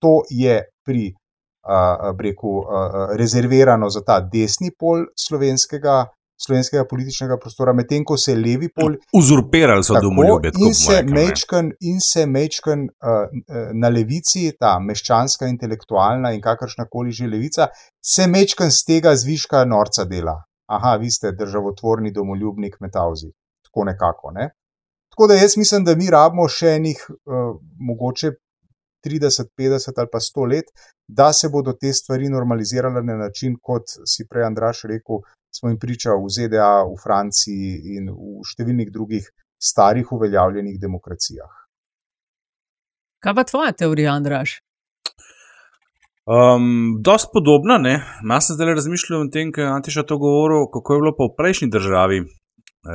[0.00, 6.06] To je pri, uh, reku, uh, rezervirano za ta desni pol slovenskega.
[6.40, 8.94] Slovenskega političnega prostora, medtem ko se levi pol.
[9.16, 10.52] Uzurpirali so domoljubje.
[10.64, 13.26] In se mečken, in se mečken uh,
[13.76, 17.68] na levici, ta meščanska, intelektualna in kakršna koli že levica,
[18.00, 20.38] se mečken z tega zviška norca dela.
[20.70, 23.28] Aha, vi ste državotvorni domoljubnik metavzi.
[23.68, 24.32] Tako nekako.
[24.32, 24.50] Ne?
[25.12, 27.58] Tako da jaz mislim, da mi rabimo še enih, uh,
[27.90, 28.32] mogoče
[29.06, 30.72] 30, 50 ali pa 100 let,
[31.08, 35.22] da se bodo te stvari normalizirale na način, kot si prej Andraš rekel,
[35.54, 39.26] smo jim priča v ZDA, v Franciji in v številnih drugih
[39.60, 41.52] starih uveljavljenih demokracijah.
[43.20, 44.60] Kaj pa tvoja teorija, Andraš?
[46.30, 47.98] Um, dost podobna, ne.
[48.22, 51.26] Jaz sem zdaj razmišljal o tem, kaj je Antiša to govoril, kako je bilo pa
[51.26, 52.20] v prejšnji državi.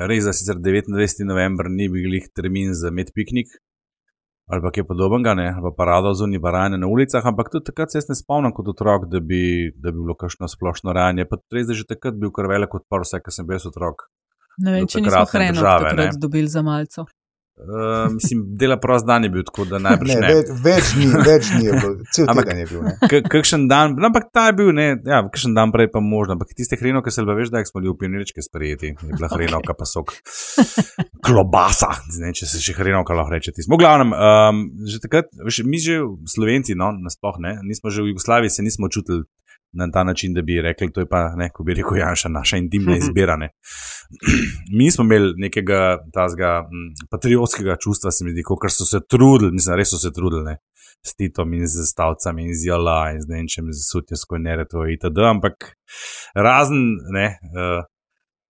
[0.10, 1.26] Res, da sicer 29.
[1.30, 3.52] november ni bil termin za med piknik,
[4.45, 7.91] ali pa kaj podobnega, ne, ali pa parado zunaj barajne na ulicah, ampak tudi takrat
[7.91, 11.25] se jaz ne spomnim kot otrok, da bi, da bi bilo kakšno splošno rajanje.
[11.29, 14.08] Pa res, da že takrat bil kar velik odpor, vse, kar sem bil otrok.
[14.62, 17.08] Ne vem, če nismo hreno takrat dobili za malce.
[17.56, 20.15] Uh, mislim, dela prost dan je bil, tako da najbrž ne.
[20.22, 20.32] ne.
[20.34, 21.70] Več, več ni, več ni,
[22.12, 23.22] cel ampak, teden je bil.
[23.32, 26.36] Kakšen dan, no, ampak ta je bil, ne, ja, kakšen dan prej pa možno.
[26.36, 29.32] Ampak tiste hreno, ki se le veš, da smo bili v pionirčke sprejeti, je bila
[29.32, 30.18] hreno, ka pa sok.
[31.24, 33.56] Klobasa, ne, če se še hreno, ka lahko reče.
[33.63, 38.12] Smo glavnem, um, že takrat, veš, mi že Slovenci, no, nasploh ne, nismo že v
[38.12, 39.24] Jugoslaviji, se nismo čutili
[39.75, 42.57] na ta način, da bi rekli, to je pa, ne, ko bi rekel Janša, naša
[42.57, 43.35] intimna izbira.
[43.38, 43.49] Ne.
[44.77, 46.63] Mi smo imeli nekega tazga
[47.11, 50.57] patriotskega čustva, se mi zdi, kar so se trudili, mislim, res so se trudili, ne,
[51.05, 54.85] s Titom in z stavcami in z Jala in z Nenčem, z Sutjesko in Nereto
[54.89, 55.73] itd., ampak
[56.35, 57.83] razen, ne, uh,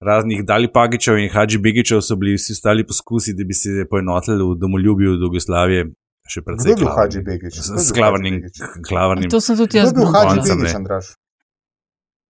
[0.06, 4.44] raznih Dali Pagičev in Hadži Begičev so bili vsi ostali poskusi, da bi se poenotili
[4.44, 5.86] v domoljubju Jugoslavije,
[6.30, 6.66] še predvsej.
[6.66, 7.60] Kdo je bil Hadži Begič?
[7.62, 8.42] Z klavrnim.
[8.88, 9.30] klavrnim.
[9.30, 9.94] To sem tudi jaz.
[9.94, 11.14] Kdo je bil Hadži Begič, Andraš?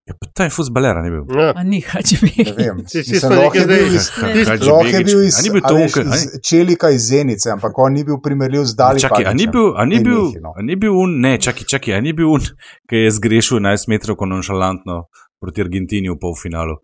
[0.06, 1.24] Ja, pa ta je futbaler, ni bil.
[1.34, 1.50] Ja.
[1.56, 2.50] A ni Hadži Begič.
[2.52, 2.82] Ne vem.
[2.86, 6.26] Si si sploh je bil iz, sploh je bil iz, ni bil to, veš, iz
[6.46, 9.88] Čelika iz Zenice, ampak on ni bil primerljiv z Dali Čakaj, a ni bil, a
[9.88, 10.54] ni bil, no.
[10.54, 12.46] a ni bil un, ne, čakaj, čakaj, a ni bil un,
[12.86, 15.08] ki je zgrešil 11 metrov nonšalantno
[15.42, 16.78] proti Argentini v polfinalu.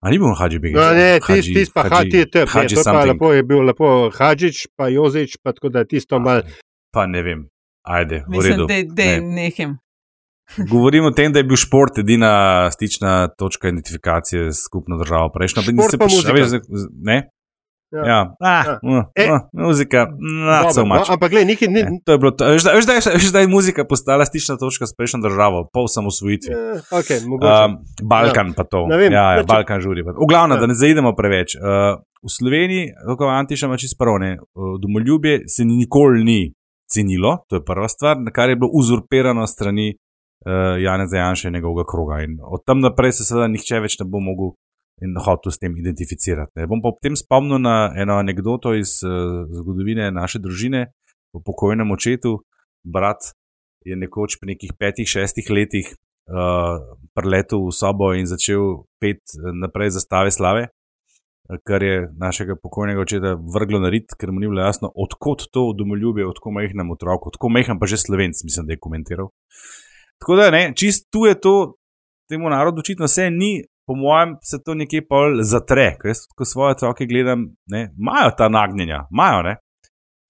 [0.00, 0.76] A ni bil Hadži Begič?
[0.76, 4.08] No, ne, tisti tis pa Hadži, ti je Hadži, to pa lepo je bil, lepo
[4.08, 6.40] Hadžič pa Jozič, pa tako da tisto mal.
[6.92, 7.44] Pa ne vem,
[7.84, 8.66] ajde, v Mislim, redu.
[8.66, 9.20] da de, Ne.
[9.20, 9.76] nehem.
[10.72, 15.30] Govorim o tem, da je bil šport edina stična točka identifikacije s skupno državo.
[15.34, 16.60] Prejšnjo, Šport pa muzika.
[17.02, 17.30] Ne?
[17.92, 18.02] Ja.
[18.06, 18.78] Ja, ah, Ja.
[18.84, 19.24] uh, E.
[19.26, 20.06] uh, muzika,
[20.38, 21.08] not Dobro, so much.
[21.08, 21.82] no, ampak gled, nekaj ni.
[21.82, 22.62] Ne, to je bilo da- veš,
[23.32, 26.52] da je- muzika postala stična točka s prejšnjo državo, pol samosvojitvi.
[26.52, 27.64] Eh, Okay, mogoče.
[27.64, 27.72] Um,
[28.04, 28.52] Balkan ja.
[28.56, 28.86] pa to.
[28.86, 30.02] Ne vem, ja, ja, znači- Balkan žuri.
[30.02, 30.56] V glavnem, Ja.
[30.56, 30.60] ja.
[30.60, 31.54] da ne zaidemo preveč.
[31.54, 31.62] Uh,
[32.20, 34.40] v Sloveniji, kako Antiša ima čisto prav, ne, uh,
[34.78, 36.52] domoljubje se ni nikoli ni
[36.86, 39.94] cenilo, to je prva stvar, kar je bilo uzurpirano strani
[40.40, 42.22] uh, Janeza Janša in njegovega kroga.
[42.22, 44.54] In od tam naprej se seveda nihče več ne bo mogel
[45.00, 46.52] in hotel s tem identificirati.
[46.56, 46.66] Ne.
[46.68, 50.90] Bom pa ob tem spomnil na eno anegdoto iz uh, zgodovine naše družine,
[51.32, 52.40] o pokojnem očetu.
[52.84, 53.32] Brat
[53.84, 56.80] je nekoč pri nekih petih, šestih letih uh,
[57.16, 63.00] preletel v sobo in začel pet eh, naprej zastave slave, eh, kar je našega pokojnega
[63.00, 67.32] očeta vrglo na rit, ker mu ni bilo jasno, odkot to domoljubje, odkot majhnem otroku,
[67.32, 69.32] odkot majhen pa že slovenc, mislim, da je komentiral.
[70.20, 71.74] Tako da, ne, čist tu je to,
[72.28, 76.46] temu narodu očitno vse ni, po mojem, se to nekje pol zatre, ker jaz, ko
[76.46, 79.56] svoje otroke gledam, imajo ta nagnjenja, imajo, ne.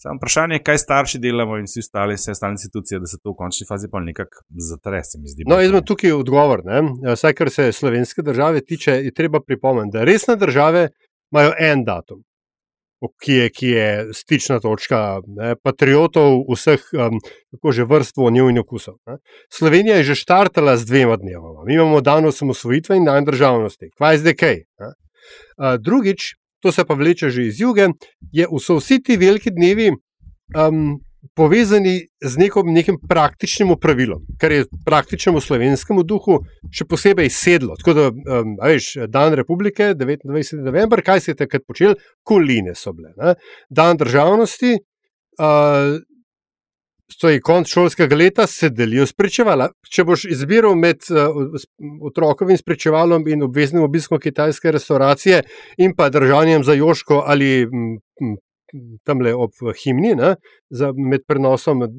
[0.00, 3.34] Samo vprašanje je, kaj starši delamo in vsi ostali, vse ostale institucije, da se to
[3.34, 5.44] v končni fazi pa nekako zatre, zdi.
[5.44, 6.62] No, jaz imam tukaj odgovor.
[6.64, 6.80] Ne?
[7.10, 10.88] Vsaj, kar se slovenske države tiče, je treba pripomniti, da resne države
[11.32, 12.22] imajo en datum,
[13.08, 17.20] ki je, ki je stična točka ne, patriotov vseh, um,
[17.54, 18.98] kako že vrst vonjev in okusov.
[19.08, 19.16] Ne.
[19.52, 21.64] Slovenija je že štartala z dvema dnevoma.
[21.64, 23.90] Mi imamo dan osamosvojitve in dan državnosti.
[23.96, 24.56] Kvaj zdaj kaj?
[24.80, 24.92] Ne?
[25.56, 27.88] Uh, drugič, to se pa vleče že iz juge,
[28.32, 31.00] je, so vsi ti veliki dnevi um,
[31.34, 36.40] povezani z nekom, nekim praktičnim pravilom, kar je praktičnemu slovenskemu duhu
[36.72, 37.76] še posebej sedlo.
[37.80, 40.60] Tako da, um, veš, dan republike, 29.
[40.64, 43.12] november, kaj se je takrat počel, koline so bile.
[43.20, 43.34] Ne?
[43.68, 44.78] Dan državnosti,
[45.40, 45.98] uh,
[47.20, 49.70] to je konc šolskega leta, se delijo spričevala.
[49.90, 51.40] Če boš izbiral med uh,
[52.06, 55.42] otrokovim spričevalom in obveznim obiskom kitajske restauracije
[55.78, 57.66] in pa držanjem za Joško ali
[58.74, 59.52] m, m, tam le ob
[59.84, 60.34] himni, ne,
[60.70, 61.90] za, med prenosom uh,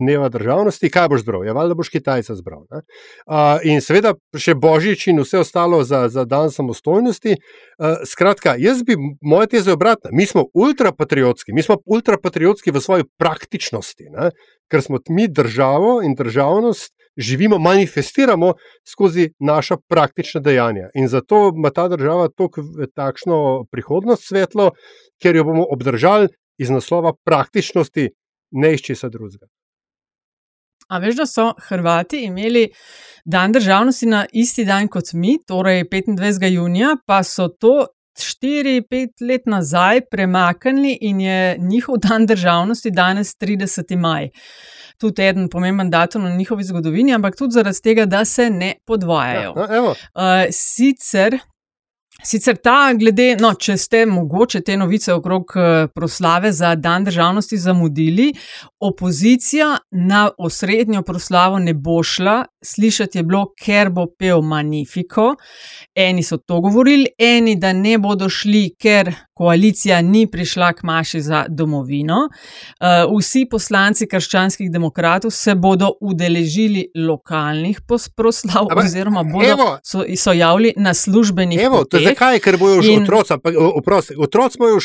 [0.00, 1.44] dneva državnosti, kaj boš zbral?
[1.46, 2.64] Ja, valjda boš Kitajca zbral.
[2.70, 7.36] Uh, in seveda še Božič in vse ostalo za, za dan samostojnosti.
[7.36, 10.10] Uh, skratka, jaz bi, moja teza je obratna.
[10.12, 14.30] Mi smo ultrapatriotski, mi smo ultrapatriotski v svoji praktičnosti, ne,
[14.72, 18.54] ker smo mi državo in državnost živimo, manifestiramo
[18.88, 20.88] skozi naša praktična dejanja.
[20.94, 22.28] In zato ima ta država
[22.94, 24.70] takšno prihodnost svetlo,
[25.22, 28.08] ker jo bomo obdržali iz naslova praktičnosti,
[28.50, 29.46] ne iz česa drugega.
[30.88, 32.68] A veš, da so Hrvati imeli
[33.24, 36.52] dan državnosti na isti dan kot mi, torej 25.
[36.52, 43.96] junija, pa so to 4-5 let nazaj premaknili in je njihov dan državnosti danes 30.
[43.96, 44.28] maj
[45.00, 49.52] tudi eden pomemben datum v njihovi zgodovini, ampak tudi zaradi tega, da se ne podvajajo.
[49.56, 51.38] Ja, no, uh, sicer.
[52.24, 57.58] Sicer ta, glede, no, če ste mogoče te novice okrog eh, proslave za Dan državnosti
[57.60, 58.32] zamudili,
[58.80, 65.34] opozicija na osrednjo proslavo ne bo šla, slišati je bilo, ker bo pel Magnifico.
[65.94, 71.20] Eni so to govorili, eni, da ne bodo šli, ker koalicija ni prišla k maši
[71.20, 72.16] za domovino.
[72.16, 77.80] Uh, vsi poslanci krščanskih demokratov se bodo udeležili lokalnih
[78.16, 81.60] proslav, Aba, oziroma bodo evo, so, so javili na službenih.
[81.60, 82.40] Evo, to zakaj?
[82.44, 83.34] Ker bojo že otroci,
[83.74, 84.78] oprosti, otroci smo jo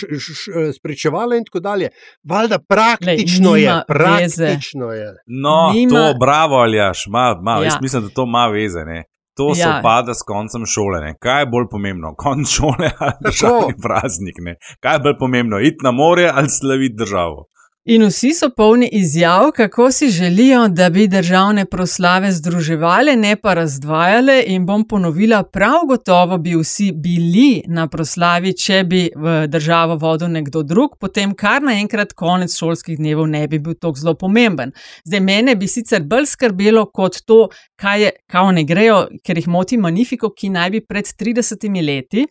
[0.74, 1.90] spričevali in tako dalje.
[2.24, 5.14] Valjda praktično lej, je, praktično je.
[5.28, 7.64] No, nima, to bravo, Aljaš, ma, ma, ja.
[7.64, 8.86] jaz mislim, da to ima veze.
[8.86, 9.04] Ne?
[9.38, 9.56] To ja.
[9.56, 11.00] se opada s koncem šole.
[11.02, 11.16] Ne?
[11.20, 14.36] Kaj je bolj pomembno, konc šole ali državni praznik?
[14.40, 14.56] Ne?
[14.80, 17.46] Kaj je bolj pomembno, iti na more ali slaviti državo?
[17.90, 23.54] In vsi so polni izjav, kako si želijo, da bi državne proslave združevali, ne pa
[23.54, 24.44] razdvajali.
[24.48, 30.30] In bom ponovila, prav gotovo bi vsi bili na proslavi, če bi v državo vodil
[30.30, 34.76] nekdo drug, potem kar naenkrat konec šolskih dnevov ne bi bil tako zelo pomemben.
[35.04, 37.48] Zdaj, mene bi sicer bolj skrbelo kot to,
[37.82, 42.28] kaj je, kao ne grejo, ker jih moti Manifiko, ki naj bi pred 30 leti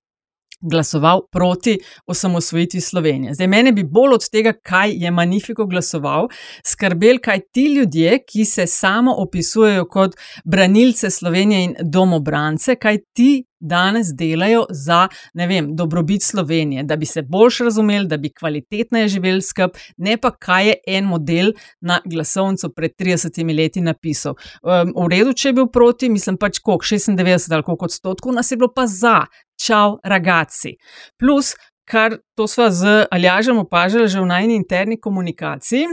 [0.60, 3.34] glasoval proti osamosvojitvi Slovenije.
[3.34, 6.28] Zdaj, mene bi bolj od tega, kaj je Manifiko glasoval,
[6.66, 13.44] skrbel, kaj ti ljudje, ki se samo opisujejo kot branilce Slovenije in domobrance, kaj ti
[13.60, 19.08] danes delajo za, ne vem, dobrobit Slovenije, da bi se boljš razumeli, da bi kvalitetneje
[19.08, 24.34] živeli skupaj, ne pa kaj je en model na glasovnico pred 30 leti napisal.
[24.62, 28.50] Um, v redu, če je bil proti, mislim pač koliko, 96 ali koliko odstotkov, nas
[28.50, 29.24] je bilo pa za,
[29.60, 30.76] čau, ragazzi.
[31.18, 35.86] Plus, kar to smo z Aljažem opažali že v najni interni komunikaciji,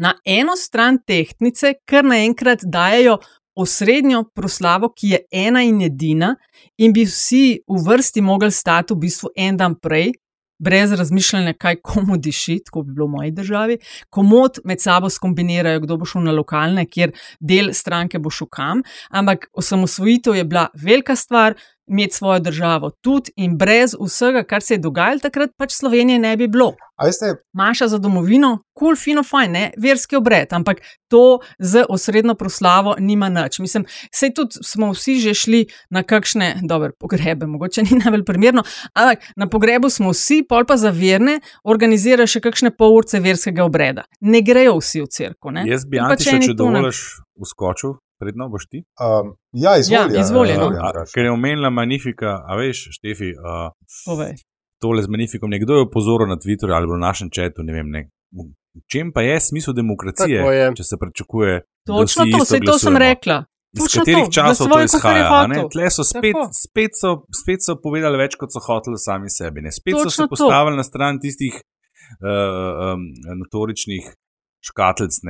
[0.00, 3.18] na eno stran tehtnice, kar naenkrat dajo
[3.54, 6.34] osrednjo proslavo, ki je ena in edina,
[6.78, 10.14] in bi vsi v vrsti mogli stati v bistvu en dan prej.
[10.60, 13.76] Brez razmišljanja, kaj komu diši, tako bi bilo v moji državi,
[14.12, 18.82] komod med sabo skombinirajo, kdo bo šel na lokalne, kjer del stranke bo šel kam.
[19.08, 21.56] Ampak osamosvojitev je bila velika stvar,
[21.90, 26.36] imeti svojo državo tudi in brez vsega, kar se je dogajalo takrat, pač Slovenije ne
[26.36, 26.74] bi bilo.
[27.04, 29.70] Veste, Maša za domovino, kul, cool, fino, fajn, ne?
[29.78, 33.58] verski obred, ampak to z osrednjo proslavo nima nič.
[33.58, 38.62] Mislim, sej tudi smo vsi že šli na kakšne dobre pogrebe, mogoče ni najbolj primerno,
[38.94, 43.64] ampak na pogrebu smo vsi, pol pa za verne, organizirajo še kakšne pol urce verskega
[43.64, 44.04] obreda.
[44.20, 45.56] Ne grejo vsi v crkvo.
[45.66, 47.02] Jaz bi Antiša, če dovoljš,
[47.40, 48.84] uskočil predno boš ti?
[49.00, 50.16] Um, ja, izvolite.
[50.16, 50.70] Ja, izvoli, no.
[50.76, 53.32] ja, ker je omenila Magnifika, a veš, Štefi.
[53.40, 53.72] Uh,
[54.80, 57.88] tole z Magnifikom, nekdo je opozoril na Twitterju ali v našem četu, ne vem.
[57.90, 58.08] Ne.
[58.30, 60.44] V čem pa je smisel demokracije,
[60.76, 61.60] če se pričakuje?
[61.86, 63.44] Točno to, vse to sem rekla.
[63.70, 65.46] Iz katerih to, časov to izhaja?
[65.70, 69.62] Tle so spet, spet, so, spet so povedali več, kot so hoteli sami sebi.
[69.62, 69.70] Ne?
[69.74, 70.80] Spet Točno so se postavili to.
[70.82, 73.06] na stran tistih uh, um,
[73.42, 74.10] notoričnih
[74.66, 75.20] škatlic,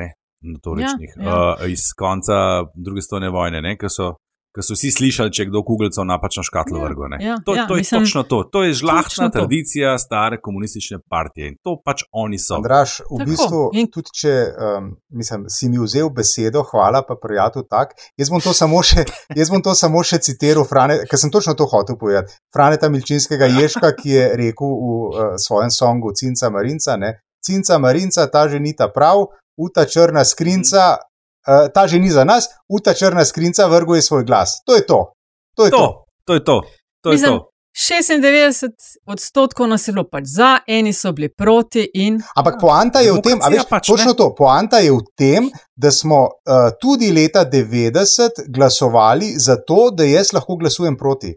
[0.41, 1.55] notoričnih, ja, ja.
[1.61, 4.15] Uh, iz konca druge svetovne vojne, ki so,
[4.59, 7.09] so vsi slišali, če je kdo kuglico napačno škatlo ja, vrgo.
[7.21, 8.43] Ja, to, ja, to je mislim, točno to.
[8.53, 9.99] To je žlahtna tradicija to.
[9.99, 12.57] stare komunistične partije in to pač oni so.
[12.59, 13.29] Andraš, v Tako.
[13.31, 17.95] bistvu, in tudi če um, mislim, si mi vzel besedo, hvala pa prijatelj tak.
[18.19, 19.05] Jaz bom to samo še,
[19.67, 22.41] to samo še citiral, ker sem točno to hotel povedati.
[22.53, 28.27] Franeta Milčinskega Ješka, ki je rekel v uh, svojem songu Cinca Marinca, ne, Cinca Marinca,
[28.27, 33.67] ta ženita prav, uta črna skrinca, uh, ta že ni za nas, uta črna skrinca
[33.67, 34.63] vrguje svoj glas.
[34.67, 35.13] To je to.
[35.57, 35.77] To je to.
[35.77, 36.05] to.
[36.25, 36.63] to, je to.
[37.03, 37.51] to, je Mislim, to.
[37.75, 38.71] 96
[39.07, 41.85] odstotkov nas je bilo pač za, eni so bili proti.
[41.95, 42.19] In...
[42.37, 44.33] Ampak poanta je v tem, veš, pač, točno to.
[44.35, 50.33] Poanta je v tem, da smo uh, tudi leta 90 glasovali za to, da jaz
[50.35, 51.31] lahko glasujem proti.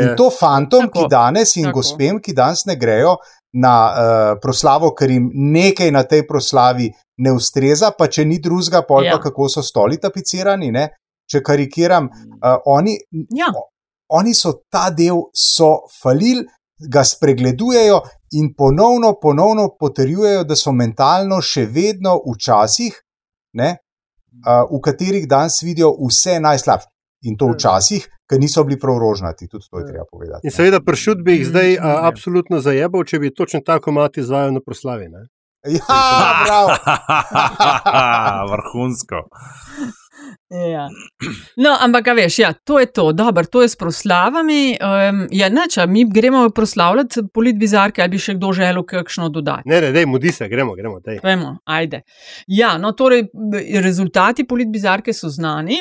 [0.00, 1.04] In to fantom, Tako.
[1.04, 1.76] ki danes in Tako.
[1.80, 3.16] gospem, ki danes ne grejo,
[3.56, 8.82] na uh, proslavo, ker jim nekaj na tej proslavi ne ustreza, pa če ni drugega,
[8.82, 9.18] pol pa Ja.
[9.18, 10.70] kako so stoli tapicirani.
[10.70, 10.88] Ne?
[11.26, 12.98] Če karikiram, uh, oni,
[13.32, 13.48] Ja.
[14.10, 16.44] oni so ta del so falili,
[16.78, 18.00] ga spregledujejo
[18.32, 22.92] in ponovno, ponovno potrjujejo, da so mentalno še vedno včasih,
[23.54, 23.70] ne,
[24.44, 26.88] uh, v katerih danes vidijo vse najslabše.
[27.22, 30.44] In to včasih, ker niso bili prav rožnati, tudi to je treba povedati.
[30.44, 32.06] In seveda, pršut bi jih zdaj a, Mm, ne.
[32.06, 35.08] absolutno zajebal, če bi točno tako mat izvajal na proslavi.
[35.08, 35.24] Ne?
[35.66, 36.68] Ja, prav.
[38.50, 39.28] Vrhunsko.
[40.50, 40.88] Ja.
[41.56, 44.76] No, ampak, veš, ja, to je to, dobro, to je s proslavami.
[44.78, 49.68] Um, ja, neč, mi gremo proslavljati politbizarke, ali bi še kdo želel kakšno dodati.
[49.68, 51.00] Ne, ne, dej, mudi se, gremo, gremo.
[51.00, 51.18] Dej.
[51.24, 52.02] Vemo, ajde.
[52.46, 53.26] Ja, no, torej,
[53.82, 55.80] rezultati politbizarke so znani.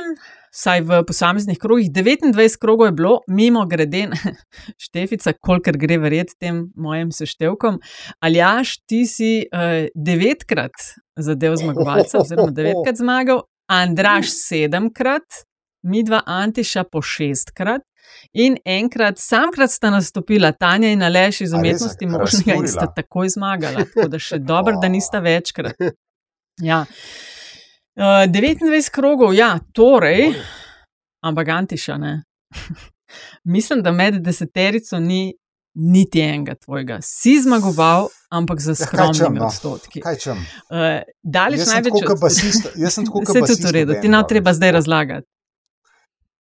[0.55, 4.05] Saj v posameznih krogih, 29 krogov je bilo, mimo grede,
[4.85, 7.81] štefica, kolikor gre verjeti tem mojim seštevkom.
[8.23, 10.87] Aljaš, ti si uh, devetkrat
[11.19, 15.43] zadev zmagovalca, oziroma devetkrat zmagal, Andraš sedemkrat,
[15.83, 17.83] mi dva Antiša po šestkrat.
[18.37, 23.83] In enkrat, samkrat sta nastopila Tanja in Aleš iz umetnosti možnega in sta takoj zmagala.
[23.89, 25.81] Tako da še dobro, da nista večkrat.
[26.61, 26.85] Ja.
[27.95, 30.33] Uh, 29 krogov, ja, torej,
[31.23, 32.23] ampak Antiša ne.
[33.55, 35.33] Mislim, da med deseterico ni
[35.75, 36.97] niti enega tvojega.
[37.03, 39.45] Si zmagoval, ampak za Ja, skromnimi no?
[39.45, 40.01] odstotki.
[40.01, 40.37] Kaj čem?
[40.69, 44.07] Uh, daleč največ tako basist- jaz sem tako kot Vse tudi basist v redu, ti
[44.07, 45.27] nam bendu, treba veš, zdaj razlagati.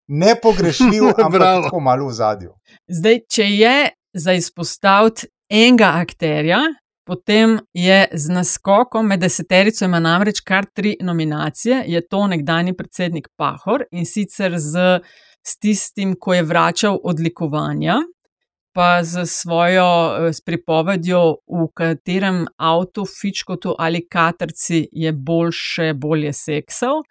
[0.09, 2.51] Nepogrešljiv, ampak tako malo v zadju.
[2.89, 3.77] Zdaj, če je
[4.15, 6.61] za izpostaviti enega akterja,
[7.05, 13.29] potem je z naskokom med deseterico, ima namreč kar tri nominacije, je to nekdani predsednik
[13.37, 15.01] Pahor in sicer z,
[15.47, 18.01] s tistim, ko je vračal odlikovanja.
[18.75, 26.33] Pa z svojo eh, s pripovedjo, v katerem avtu, fičkotu ali katerci je boljše, bolje
[26.33, 27.05] seksal,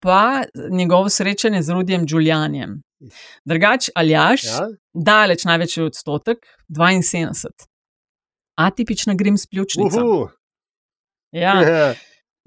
[0.00, 2.82] pa njegovo srečanje z Rudijem Đuljanjem.
[3.44, 4.68] Drugač, Aljaš, Ja?
[4.94, 6.38] daleč največji odstotek,
[6.68, 7.67] 72.
[8.58, 10.04] Atipična grim spljučnica.
[10.04, 10.28] Uhu.
[11.32, 11.94] Ja.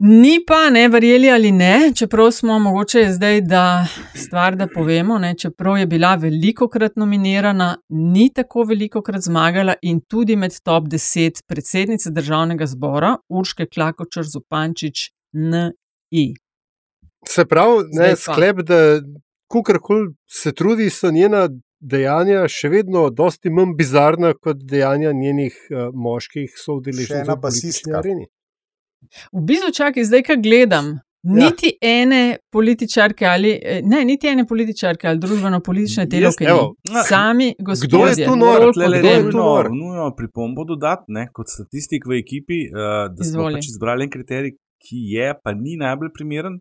[0.03, 3.86] Ni pa, ne verjeli ali ne, čeprav smo mogoče zdaj, da
[4.16, 9.76] stvar, da povemo, ne, čeprav je bila veliko krat nominirana, ni tako veliko krat zmagala
[9.82, 16.34] in tudi med top 10 predsednice državnega zbora Urške Klakočar Zupančič N.I.
[17.28, 19.01] Se pravi, ne, sklep, da
[19.51, 21.47] kukorkoli se trudi, so njena
[21.82, 27.97] dejanja še vedno dosti manj bizarna kot dejanja njenih uh, moških soudeležencev v politični basistka.
[27.99, 28.27] areni.
[29.34, 30.91] V bistvu, čakaj, zdaj, ko gledam,
[31.23, 31.89] niti ja.
[32.01, 36.73] ene političarke ali eh, ne, niti ene političarke ali družbeno-politične ni.
[37.09, 38.25] sami gospodje.
[38.25, 38.59] tu nor?
[38.61, 39.69] bolj Tlele kot je tu nor?
[39.73, 43.61] Nujno pripombo dodati, ne, kot statistik v ekipi, uh, da smo Izvoli.
[43.61, 46.59] pač izbrali en kriterij, ki je, pa ni najbolj primeren.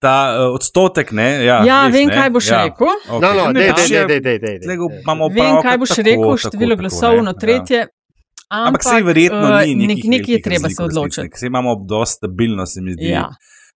[0.00, 1.44] Ta uh, odstotek, ne?
[1.44, 2.64] Ja, Ja, veš, vem, ne, kaj boš ja.
[2.64, 2.88] rekel.
[3.06, 3.20] Okay.
[3.20, 4.76] No, no, dej, dej, dej, dej, dej, dej.
[5.30, 7.34] Vem, kaj boš tako, rekel, število tako, glasov na ja.
[7.34, 7.80] tretje.
[8.50, 11.28] Ampak sej verjetno eh, ni nek- nekih nekje je treba razlik se odločiti.
[11.28, 13.28] ker Saj imamo dosti stabilno, se mi zdi, Ja.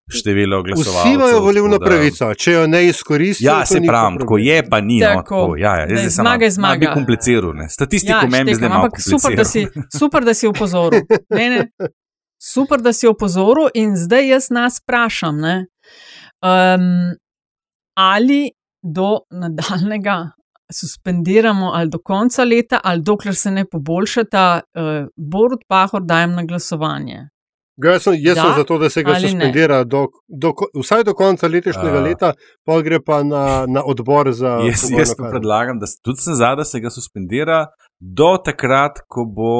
[0.08, 0.94] število glasov.
[0.94, 3.46] Vsi imajo volilno pravico, če jo ne izkoristijo.
[3.46, 4.98] Ja, to se pravim, tako je, pa ni.
[4.98, 5.20] No, Tako.
[5.36, 6.94] tako, ja, ja, Daj, zdaj zmaga je malo bi zmaga.
[6.94, 7.52] kompliciral.
[7.54, 7.68] Ne.
[7.68, 9.66] Statistiko Ja, meni bi zdaj malo ampak super da, si,
[9.98, 11.00] super, da si opozoril.
[11.30, 11.68] Ne, ne.
[12.38, 15.66] Super, da si opozoril, in zdaj jaz nas vprašam, ne,
[16.44, 17.14] um,
[17.96, 18.50] ali
[18.82, 20.30] do nadaljnega
[20.72, 26.44] suspendiramo, ali do konca leta, ali dokler se ne poboljšata, uh, Borut Pahor dajem na
[26.44, 27.28] glasovanje.
[27.84, 29.20] Jaz sem, jaz Da sem za to, da se ga ne?
[29.20, 32.02] suspendira do, do, vsaj do konca letošnjega A.
[32.02, 32.32] leta,
[32.64, 34.60] pa gre pa na, na odbor za.
[34.62, 37.66] Jaz, jaz pa predlagam, da se tudi za, da se ga suspendira
[37.98, 39.54] do takrat, ko bo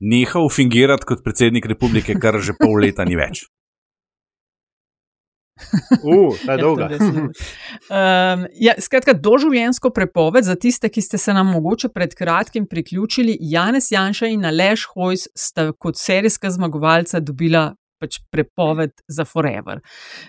[0.00, 3.48] nehal fingirati kot predsednik republike, kar že pol leta ni več.
[6.02, 6.88] Uh, ta je dolga.
[6.92, 13.36] Um, ja, skratka, doživljenjsko prepoved za tiste, ki ste se nam mogoče pred kratkim priključili,
[13.40, 19.80] Janez Janša in Aleš Hojs sta kot serijska zmagovalca dobila pač prepoved za forever.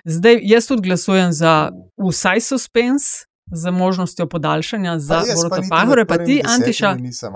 [0.05, 1.69] Zdaj, jaz tudi glasujem za
[2.01, 3.28] vsaj suspens.
[3.51, 6.93] Z možnostjo podaljšanja za Borota Pahore, pa ti, Antiša.
[6.93, 7.33] Nisem,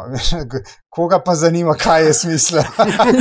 [0.95, 2.61] koga pa zanima, kaj je smisel?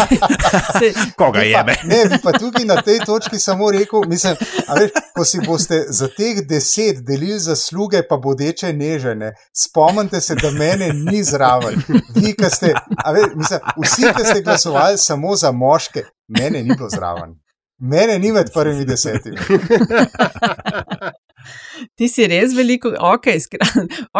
[0.78, 1.74] Se, Koga pa- jebe?
[1.84, 4.36] Ne, bi pa tukaj na tej točki samo rekel, mislim,
[4.68, 10.34] a veš, ko si boste za teh deset delili zasluge, pa bodeče nežene, spomnite se,
[10.34, 11.82] da mene ni zraven.
[12.14, 12.74] Vi, ki ste,
[13.04, 17.42] a veš, mislim, vsi, ki ste glasovali samo za moške, mene ni bilo zraven.
[17.78, 19.36] Mene ni med prvimi desetimi.
[21.98, 23.28] Ti si res veliko, ok,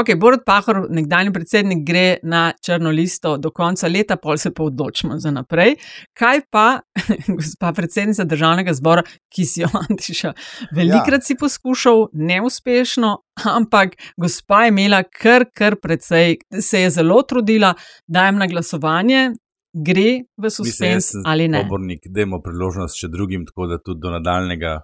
[0.01, 4.67] okay Borod Pahor, nekdanji predsednik, gre na črno listo do konca leta, pol se pa
[4.67, 5.77] odločimo za naprej.
[6.19, 6.67] Kaj pa,
[7.39, 10.33] gospa predsednica državnega zbora, ki si jo Antiša,
[10.77, 11.27] velikrat ja.
[11.31, 13.15] si poskušal, neuspešno,
[13.57, 17.75] ampak gospa je imela kar, kar precej, se je zelo trudila,
[18.07, 19.31] dajem na glasovanje.
[19.73, 21.63] Gre v suspens ali ne?
[21.65, 24.75] Obornik, dajmo priložnost še drugim, tako da tudi do nadaljnega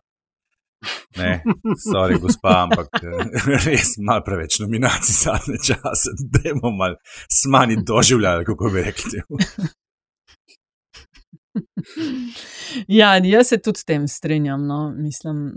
[1.19, 1.43] Ne,
[1.83, 3.01] sorry, gospa, ampak
[3.67, 6.97] res malo preveč nominacij zadnje čase, da bomo malo
[7.41, 9.23] smanjili doživljali, kako bi rekli.
[12.89, 14.67] Ja, jaz se tudi s tem strinjam.
[14.67, 14.93] No.
[14.97, 15.53] Mislim,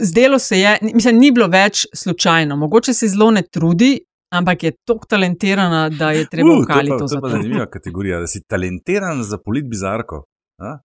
[0.00, 2.56] zdelo se je, mislim, ni bilo več slučajno.
[2.56, 3.98] Mogoče se zelo ne trudi,
[4.34, 6.98] ampak je tako talentirana, da je treba uh, to.
[6.98, 10.24] To je zanimiva kategorija, da si talentiran za polit bizarko.
[10.60, 10.78] A?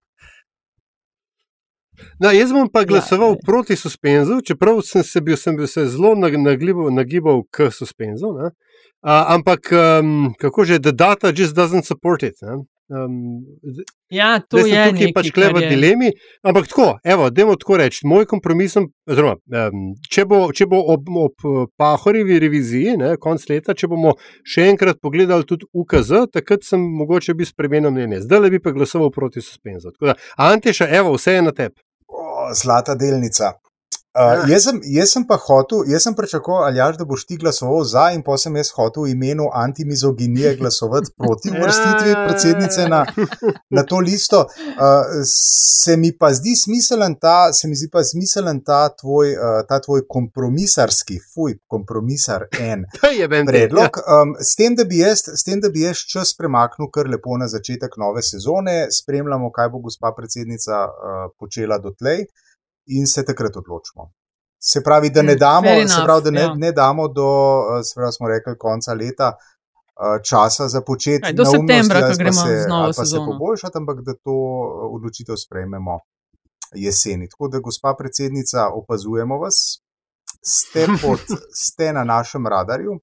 [2.20, 5.86] No, jaz bom pa glasoval ja, proti suspenzu, čeprav sem se, bil, sem bil se
[5.88, 8.34] zelo nagibal, nagibal k suspenzu.
[8.34, 8.50] Uh,
[9.04, 12.36] ampak um, kako že, the data just doesn't support it.
[12.42, 12.64] Ne?
[12.92, 13.46] Um,
[14.12, 15.70] ja, to je nekaj, tukaj pač kleva je...
[15.72, 16.12] dilemi.
[16.44, 18.04] Ampak tako, evo, dajmo tako reči.
[18.08, 18.76] Moj kompromis,
[19.10, 21.48] oziroma, um, če bo, če bo ob, ob
[21.80, 27.38] Pahorjevi reviziji, ne, konc leta, če bomo še enkrat pogledali tudi UKZ, takrat sem mogoče
[27.40, 28.26] bi spremenil mnenje.
[28.28, 29.96] Zdaj le bi pa glasoval proti suspenzu.
[30.38, 31.82] Antiša, evo, vse je na tebi
[32.54, 33.52] zlata delnica.
[34.14, 37.80] Uh, jaz, sem, jaz sem pa hotel, jaz sem pričakoval, Aljaš, da boš ti glasoval
[37.90, 42.20] za, in pa sem jaz hotel v imenu antimizoginije glasovati proti uvrstitvi ja.
[42.28, 43.00] predsednice na,
[43.74, 44.44] na to listo.
[44.44, 49.58] Uh, se mi pa zdi smiselen ta, se mi zdi pa smiselen ta tvoj, uh,
[49.70, 52.86] ta tvoj kompromisarski, fuj, kompromisar en
[53.50, 53.98] predlog.
[53.98, 57.98] Um, s, tem, jaz, s tem, da bi jaz čas premaknil kar lepo na začetek
[57.98, 62.28] nove sezone, spremljamo, kaj bo gospa predsednica uh, počela dotlej
[62.86, 64.12] in se takrat odločimo.
[64.60, 66.54] Se pravi, da ne mm, damo, enough, pravi, da ne, ja.
[66.54, 67.30] ne damo do,
[67.80, 71.36] eh, se pravi, smo rekli, konca leta uh, časa za početek.
[71.36, 76.00] Do septembra, ko gremo se, znova se poboljšati, ampak da to eh, odločitev sprejmemo
[76.76, 77.30] jeseni.
[77.30, 79.84] Tako da, gospa predsednica, opazujemo vas,
[80.42, 81.20] ste, pod,
[81.66, 83.00] ste na našem radarju.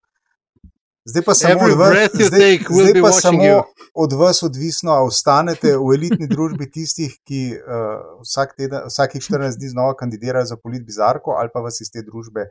[1.04, 3.62] Zdaj pa samo, od vas, zdaj, zdaj pa samo
[3.94, 9.58] od vas odvisno, ali ostanete v elitni družbi tistih, ki uh, vsak teden, vsakih 14
[9.58, 12.50] dni znova kandidirajo za polit bizarko, ali pa vas iz te družbe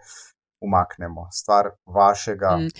[0.65, 1.27] umaknemo.
[1.31, 2.57] Stvar vašega.
[2.57, 2.73] Mm.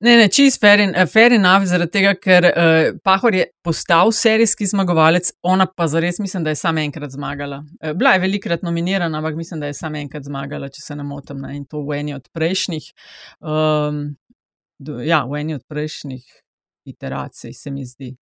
[0.00, 4.14] Ne, ne, čist fair, in, uh, fair enough, zaradi tega, ker uh, Pahor je postal
[4.16, 7.60] serijski zmagovalec, ona pa zares mislim, da je samo enkrat zmagala.
[7.84, 11.04] Uh, bila je velikrat nominirana, ampak mislim, da je samo enkrat zmagala, če se ne
[11.04, 12.88] motim, in to v eni od prejšnjih.
[13.44, 14.16] Um,
[15.04, 16.24] ja, v eni od prejšnjih
[16.88, 18.16] iteracij, se mi zdi.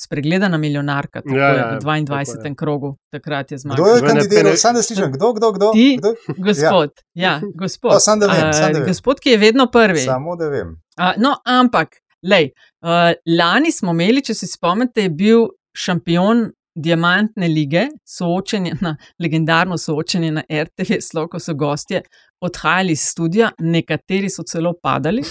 [0.00, 2.48] Spregledana milijonarka, tako ja, je v 22.
[2.48, 3.84] Ja, krogu, takrat je zmagal.
[3.84, 4.56] Kdo je kandidiral?
[4.56, 5.72] Sam ne slišim, kdo, kdo, kdo?
[5.72, 6.14] Ti, kdo?
[6.38, 6.90] gospod.
[7.14, 7.92] Ja, ja gospod.
[7.92, 8.88] O, sam da vem, sam da vem.
[8.88, 10.00] Gospod, ki je vedno prvi.
[10.00, 10.72] Samo da vem.
[10.96, 12.48] A, no, ampak, lej,
[12.80, 15.46] uh, lani smo imeli, če se spomnite, je bil
[15.76, 22.02] šampion Diamantne lige, soočenje na legendarno soočenje na RTV, sloko so gostje
[22.40, 25.22] odhajali iz studia, nekateri so celo padali.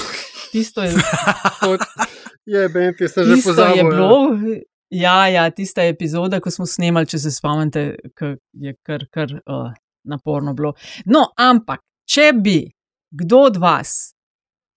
[0.51, 0.93] Tisto je,
[2.53, 3.83] je, ben, tisto že tisto je ja.
[3.83, 4.37] bilo.
[4.89, 7.83] Ja, ja, tista epizoda, ko smo snemali, če se spomnite,
[8.57, 9.69] je kar, kar uh,
[10.09, 10.73] naporno bilo.
[11.05, 12.63] No, ampak, če bi
[13.11, 14.13] kdo od vas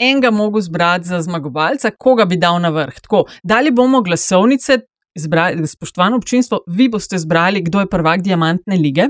[0.00, 3.00] enega mogel zbrati za zmagovalca, koga bi dal na vrh?
[3.00, 4.78] Tako, dali bomo glasovnice,
[5.18, 9.08] zbrali, spoštovano občinstvo, vi boste zbrali, kdo je prvak Diamantne lige.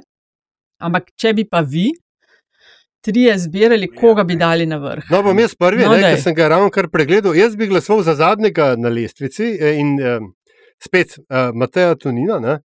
[0.83, 1.91] Ampak, če bi pa vi
[3.03, 5.11] trije zbirali, koga bi dali na vrh.
[5.11, 7.35] No, bom jaz prvi, no, ker sem ga ravno kar pregledal.
[7.37, 10.31] Jaz bi glasoval za zadnjega na lestvici eh, in um,
[10.83, 12.39] spet uh, Mateja Tunina.
[12.43, 12.61] Ne?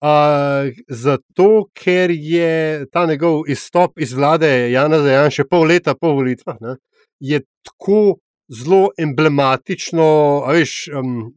[0.00, 6.14] Uh, zato, ker je ta njegov izstop iz vlade Jana Zajan še pol leta po
[6.16, 6.78] volitvah, ne,
[7.20, 8.16] je tako
[8.48, 10.06] zelo emblematično,
[10.48, 11.34] veš, um,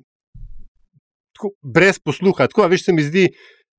[1.36, 2.48] tako brez posluha.
[2.48, 3.26] Tako, veš, se mi zdi,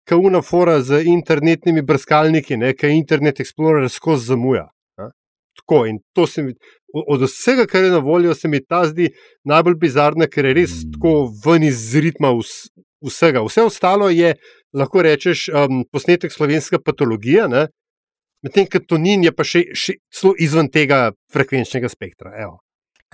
[0.09, 4.69] kauna fora z internetnimi brskalniki, ki Internet Explorer skozi zamuja.
[5.55, 5.85] Tako,
[6.43, 6.55] mi,
[7.07, 9.09] od vsega, kar je na voljo, se mi ta zdi
[9.45, 12.33] najbolj bizarna, ker je res tako ven iz ritma
[13.05, 13.43] vsega.
[13.47, 14.35] Vse ostalo je,
[14.75, 17.49] lahko rečeš, um, posnetek slovenska patologija,
[18.43, 19.97] medtem ko to ni, je pa še, še
[20.43, 22.35] izven tega frekvenčnega spektra.
[22.43, 22.59] Evo.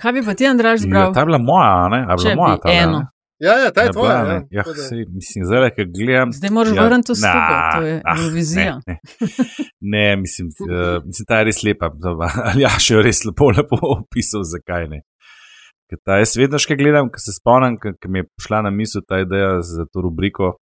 [0.01, 1.11] Kaj bi pa ti, Andraš, zbral?
[1.11, 2.05] Ja, ta je bila moja, ne?
[2.09, 3.01] Bila moja, bi eno.
[3.41, 4.13] Ja, ja, ta je tvoja.
[4.13, 6.29] Ja, ja, sej, mislim, zdaj, ki gledam.
[6.33, 8.75] Zdaj moraš ja, vrniti to skupaj, to je ah, vizija.
[8.87, 9.29] Ne, ne.
[9.81, 11.89] ne mislim, uh, mislim, ta je res lepa.
[12.51, 15.01] Ali ja, še je res lepo, lepo opisal, zakaj ne.
[16.05, 19.23] Ta, jaz vedno še gledam, ko se spomnim, ki mi je prišla na misel ta
[19.25, 20.53] ideja za to rubriko.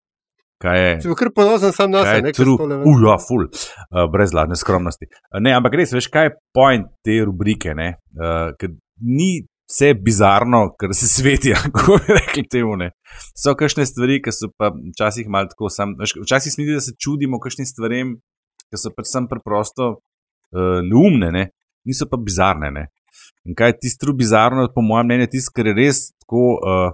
[0.64, 0.96] kaj je.
[1.04, 2.80] Si kar ponosen sam na sebe, nekaj drugega.
[2.88, 5.12] Uja, ful, uh, brez ladne skromnosti.
[5.28, 7.94] Uh, ne, ampak res, veš, kaj je point te rubrike, ne?
[8.16, 8.56] Uh,
[9.04, 9.34] ni
[9.70, 12.76] vse bizarno, kar se sveti, kako bi rekli temu.
[12.76, 12.92] Ne?
[13.38, 15.96] So kakšne stvari, ki so pa včasih malo tako sam.
[16.24, 18.18] Včasih zdi, da se čudimo kakšnim stvarem,
[18.70, 21.50] ki so pač sam preprosto uh, neumne, ne?
[21.86, 22.72] niso pa bizarne.
[22.74, 22.88] Ne?
[23.48, 26.92] In kaj je tisto bizarno, po mojem mnenju, tisto, kar je res tako uh,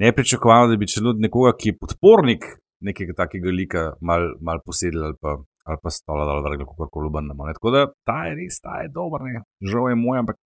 [0.00, 2.48] nepričakovano, da bi če ljud nekoga, ki je podpornik
[2.84, 5.40] nekega takega lika, mal, mal posedel ali pa.
[5.64, 7.46] Ali pa stola, da lahko kako koli obrnemo.
[7.56, 9.40] Tako da ta je res, ta je dober, ne.
[9.64, 10.36] žal je moj, ampak.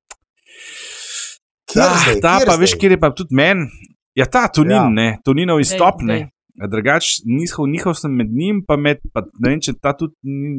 [1.74, 2.60] Ta, zdaj, ta pa, zdaj?
[2.62, 3.68] veš, kjer je pa tudi meni.
[4.18, 4.88] Ja, ta tunin, ja.
[4.90, 6.30] ne, tuninov izstop, ne.
[6.58, 10.16] Drugač, njihov, njihov sem med njim, pa med, pa, ne vem, če, tudi,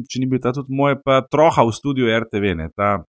[0.08, 2.70] če ni bil ta tudi moj, pa troha v studiu RTV, ne.
[2.72, 3.02] Ta,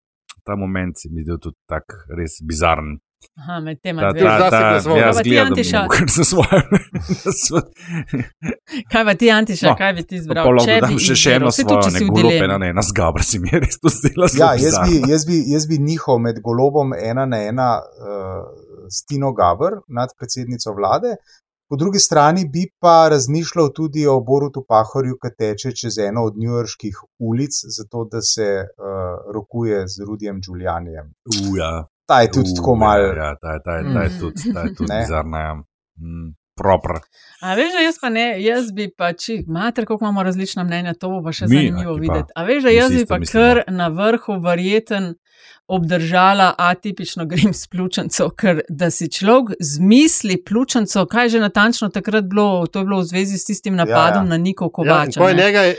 [0.44, 2.98] ta moment se mi zdi tudi tak res bizaren.
[3.38, 4.38] Aha, med tema dvema.
[4.38, 5.82] Ta, ta, ta, ja, kaj ti, Antiša?
[8.92, 10.50] kaj pa ti, Antiša, no, kaj bi ti izbral?
[10.58, 13.54] Pa če bi še, še eno svojo, ne golobe, ena na ena, zgabra si mi
[13.54, 14.30] res to zdela.
[14.38, 18.42] Ja, jaz bi, jaz, bi, jaz bi njihov med golobom ena na ena uh,
[18.90, 21.16] Stino Gabr nad predsednico vlade.
[21.72, 26.36] Po drugi strani bi pa razmišljal tudi o Borutu Pahorju, ki teče čez eno od
[26.42, 26.98] njujorških
[27.30, 31.14] ulic, zato da se uh, rokuje z Rudijem Giulianijem.
[31.48, 31.72] Uja
[32.12, 33.10] ta je tudi uh, tako malo.
[33.16, 34.20] Ja, ta, ta, ta, ta je mm.
[34.20, 35.40] tudi, tudi bizarna.
[35.48, 35.54] Ja.
[35.56, 36.30] Mm.
[37.42, 41.10] A veš, jaz pa ne, jaz bi pa, če imate, kako imamo različna mnenja, to
[41.10, 42.36] bo pa še Mi, zanimivo videti.
[42.36, 45.14] A veš, jaz bi pa kar na vrhu verjeten
[45.72, 52.24] obdržala atipično grim s pljučnico, ker da si človek zmisli pljučnico, kaj že natančno takrat
[52.24, 54.30] bilo, to je bilo v zvezi s tistim napadom ja, ja.
[54.30, 55.24] na Niko Kovača.
[55.24, 55.76] Ja, njega, je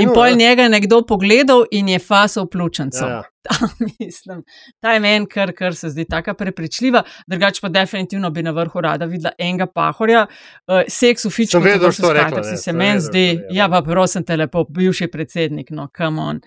[0.00, 3.04] in pol njega je nekdo pogledal in je fasal pljučnico.
[3.04, 3.22] Ja, ja.
[3.46, 3.68] Ta,
[4.00, 4.42] mislim,
[4.80, 7.02] ta je meni, kar, kar se zdi tako prepričljiva.
[7.26, 10.26] Drugače pa definitivno bi na vrhu rada videla enega pahorja.
[10.66, 13.40] Uh, seks v sem vedel, što rekla, si se meni zdi.
[13.50, 16.40] Ja, pa prosim te lepo, bivši predsednik, no, come on.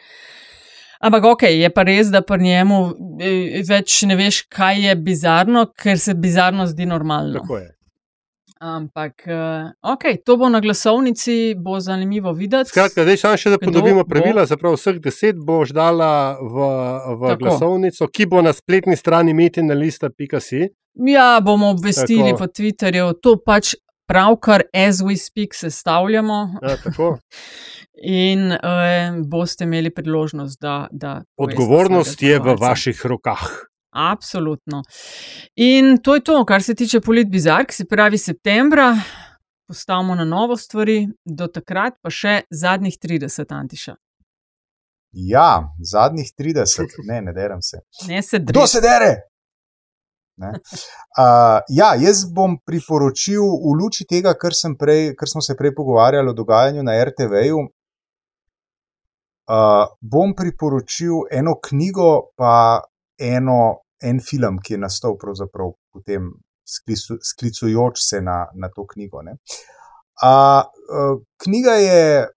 [1.00, 2.78] Ampak ok, je pa res, da pri njemu
[3.24, 7.40] eh, več ne veš, kaj je bizarno, ker se bizarno zdi normalno.
[7.40, 7.70] Tako je.
[8.60, 12.74] Ampak, uh, ok, to bo na glasovnici, bo zanimivo videti.
[12.74, 14.44] Skratka, zdaj samo še da podobimo pravila.
[14.50, 16.68] Zapravo vseh deset boš dala v,
[17.22, 20.68] v glasovnico, ki bo na spletni strani metina.si.
[21.08, 22.42] Ja, bomo obvestili tako.
[22.42, 23.78] po Twitterju, to pač
[24.10, 26.40] pravkar as we speak sestavljamo.
[26.62, 27.18] Ja, tako.
[28.02, 28.58] in uh,
[29.28, 30.88] boste imeli priložnost, da.
[30.92, 33.48] da Odgovornost je v vaših rokah.
[33.92, 34.84] Absolutno.
[35.56, 38.96] In to je to, kar se tiče politbizar, ki se pravi septembra.
[39.68, 43.96] Postavimo na novo stvari, do takrat pa še zadnjih 30, Antiša.
[45.12, 47.82] Ja, zadnjih 30, ne, ne derem se.
[48.08, 49.29] Ne se Kdo se dere?
[50.40, 56.32] Uh, ja, jaz bom priporočil v luči tega, kar, prej, kar smo se prej pogovarjali
[56.32, 57.68] o dogajanju na RTV-ju,
[59.50, 62.84] Uh, bom priporočil eno knjigo, pa
[63.18, 66.28] eno, en film, ki je nastal pravzaprav potem
[66.62, 69.24] sklicu, sklicujoč se na, na to knjigo.
[69.26, 72.28] Uh, uh, knjiga je.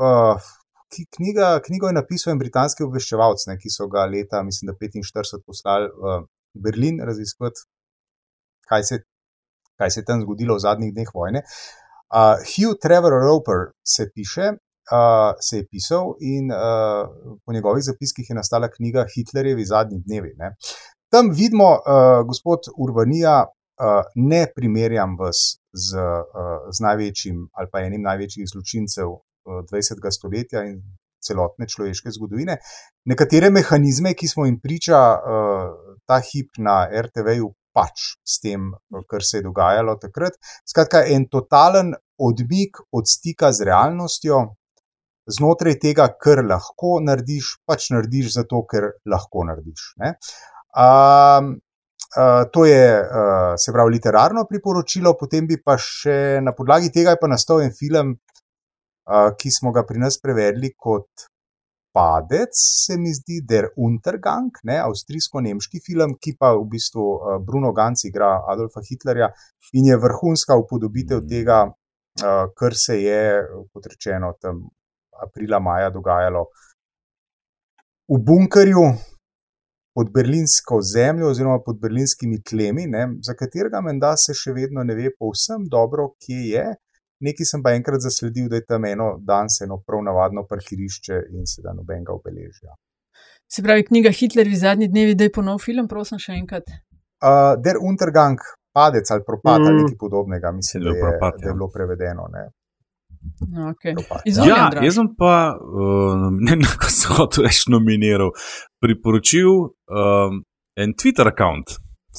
[0.00, 0.50] Uh,
[0.90, 5.38] Knjiga, knjigo je napisal en britanski obveščevalec, ne, ki so ga leta, mislim, da 45
[5.46, 6.16] poslali v
[6.54, 7.66] Berlin raziskovati,
[8.68, 8.82] kaj,
[9.78, 11.44] kaj se je tam zgodilo v zadnjih dneh vojne.
[12.10, 14.52] Uh, Hugh Trevor Roper se piše
[14.90, 16.58] uh, se je pisal in uh,
[17.44, 20.34] po njegovih zapiskih je nastala knjiga Hitlerjevi zadnji dnevi.
[20.36, 20.56] Ne.
[21.12, 25.38] Tam vidimo, uh, gospod Urbanija, uh, ne primerjam vas
[25.72, 29.20] z, uh, z največjim ali pa enim največjih zločincev uh,
[29.72, 30.10] 20.
[30.18, 30.82] stoletja in
[31.22, 32.58] celotne človeške zgodovine.
[33.10, 38.72] Nekatere mehanizme, ki smo jim priča uh, ta hip na RTV-ju, pač s tem,
[39.08, 40.38] kar se je dogajalo takrat.
[40.66, 44.42] Skratka, en totalen odmik od stika z realnostjo,
[45.30, 49.92] znotraj tega, kar lahko narediš, pač narediš zato, ker lahko narediš.
[50.00, 51.52] Um,
[52.16, 57.16] uh, to je, uh, se pravi, literarno priporočilo, potem bi pa še na podlagi tega
[57.30, 58.16] nastal en film,
[59.38, 61.26] ki smo ga pri nas prevedli kot
[61.90, 67.06] Padec, se mi zdi, Der Untergang, ne, avstrijsko-nemški film, ki pa v bistvu
[67.46, 69.32] Bruno Ganz igra Adolfa Hitlerja
[69.74, 71.64] in je vrhunska upodobitev tega.
[72.20, 73.22] Uh, kar se je,
[73.72, 74.64] kot rečeno, tam
[75.22, 76.42] aprila, maja dogajalo
[78.10, 78.84] v bunkerju
[79.94, 84.96] pod berlinsko zemljo oziroma pod berlinskimi tlemi, ne, za katerega menda se še vedno ne
[84.98, 86.64] ve povsem dobro, kje je.
[87.20, 91.46] Nekaj sem pa enkrat zasledil, da je tam eno danes eno prav navadno parkirišče in
[91.46, 92.76] se da noben ga obeležja.
[93.50, 96.70] Se pravi, knjiga Hitler v zadnji dnevi, da je ponov film, prosim še enkrat.
[97.20, 98.40] Uh, Der Untergang
[98.72, 99.66] padec ali propad mm.
[99.66, 101.58] ali nekaj podobnega, mislim, da je, propad, da je ja.
[101.58, 102.28] bilo prevedeno.
[102.32, 102.46] Ne.
[103.72, 103.94] Okay.
[103.98, 104.22] Propad.
[104.24, 104.84] Ja, Andraž.
[104.84, 108.32] jaz sem pa, uh, ne vem, kako se hotel reči, nominiral,
[108.80, 110.42] priporočil um,
[110.76, 111.66] en Twitter račun,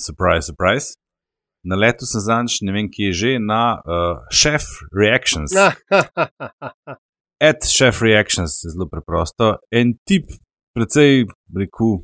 [0.05, 1.00] surprise, surprise.
[1.63, 4.65] Na letu sem zanč, ne vem, ki je že na uh, Chef
[4.97, 5.53] Reactions.
[7.49, 9.57] At Chef Reactions je zelo preprosto.
[9.69, 10.29] En tip,
[10.73, 11.25] precej
[11.57, 12.01] rekel,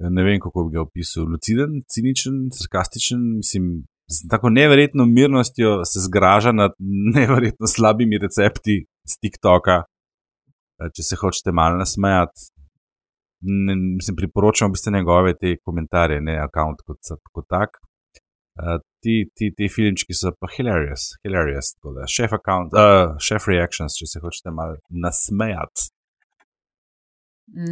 [0.00, 6.00] ne vem, kako bi ga opisal, luciden, ciničen, sarkastičen, mislim, z tako neverjetno mirnostjo se
[6.08, 6.72] zgraža nad
[7.16, 9.82] neverjetno slabimi recepti z TikToka.
[10.80, 12.48] Eh, Če se hočete malo nasmejati,
[13.42, 17.80] ne, mislim, priporočam v bistvu njegove te komentarje, ne račun kot, kot tak.
[18.52, 21.72] Uh, ti, ti, ti filmčki so pa hilarious, hilarious.
[21.74, 25.88] tako da Chef, account, uh, chef reactions, če se hočete malo nasmejati.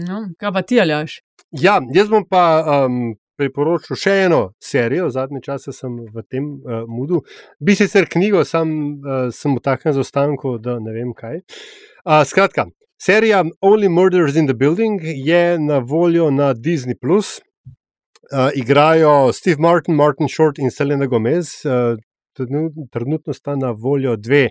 [0.09, 1.20] No, kaj pa ti, Aljaš?
[1.53, 2.45] Ja, jaz bom pa
[2.87, 7.22] um, priporočil še eno serijo, zadnje čase sem v tem uh, mudu.
[7.61, 11.41] Bi sicer knjigo, sam uh, sem v takem zaostanku, da ne vem kaj.
[12.05, 12.70] Uh, skratka,
[13.01, 16.97] serija Only Murders in the Building je na voljo na Disney.
[18.31, 21.64] Uh, igrajo Steve Martin, Martin Short in Selena Gomez.
[21.64, 21.99] Uh,
[22.39, 24.49] trenut- trenutno sta na voljo dve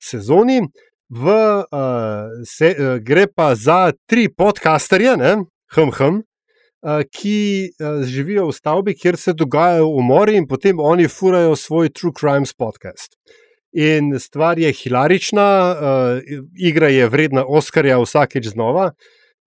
[0.00, 0.60] sezoni.
[1.08, 1.64] V, uh,
[2.44, 5.32] se, uh, gre pa za tri podcasterje, ne,
[5.74, 6.20] hm, hm,
[6.84, 11.88] uh, ki uh, živijo v stavbi, kjer se dogajajo umori, in potem oni furajo svoj
[11.92, 13.16] True Crimes podcast.
[13.72, 18.92] In stvar je hilarična, uh, igra je vredna Oscarja vsakeč znova.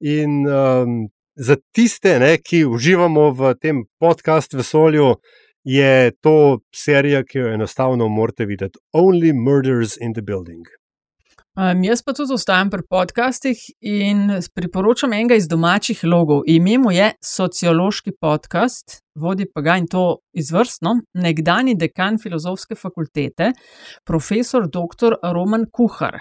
[0.01, 5.15] In um, za tiste, ne, ki uživamo v tem podcast vesolju,
[5.63, 8.79] je to serija, ki jo enostavno morate videti.
[8.93, 10.65] Only Murders in the Building.
[11.55, 16.41] Um, jaz pa tudi ostajam pri podcastih in priporočam enega iz domačih logov.
[16.51, 23.53] Ime mu je Sociološki podcast, vodi pa ga in to izvrstno, nekdani dekan filozofske fakultete,
[24.03, 25.15] profesor dr.
[25.23, 26.19] Roman Kuhar.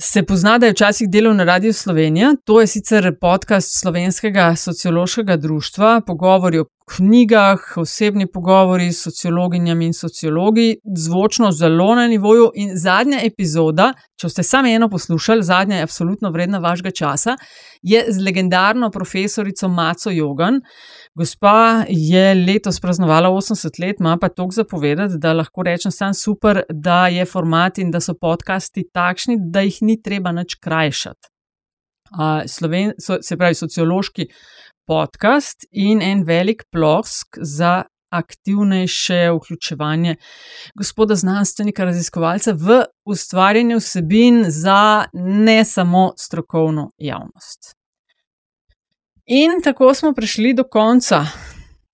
[0.00, 5.36] Se pozna, da je včasih delal na Radiu Slovenija, to je sicer podcast slovenskega sociološkega
[5.36, 12.50] društva, pogovori o knjigah, osebni pogovori s sociologinjami in sociologi, zvočno zelo na nivoju.
[12.54, 17.36] In zadnja epizoda, če ste samo eno poslušali, zadnja je absolutno vredna vašega časa,
[17.82, 20.60] je z legendarno profesorico Maco Jogan.
[21.14, 26.62] Gospa je letos praznovala 80 let, ima pa toliko zapovedati, da lahko rečem sam super,
[26.70, 31.28] da je format in da so podcasti takšni, da jih ni treba nič krajšati.
[32.08, 34.24] Uh, Sloven, so, se pravi, sociološki
[34.88, 40.16] podcast in en velik plosk za aktivnejše vključevanje
[40.74, 47.74] gospoda znanstvenika, raziskovalca v ustvarjanje vsebin za ne samo strokovno javnost.
[49.26, 51.24] In tako smo prišli do konca.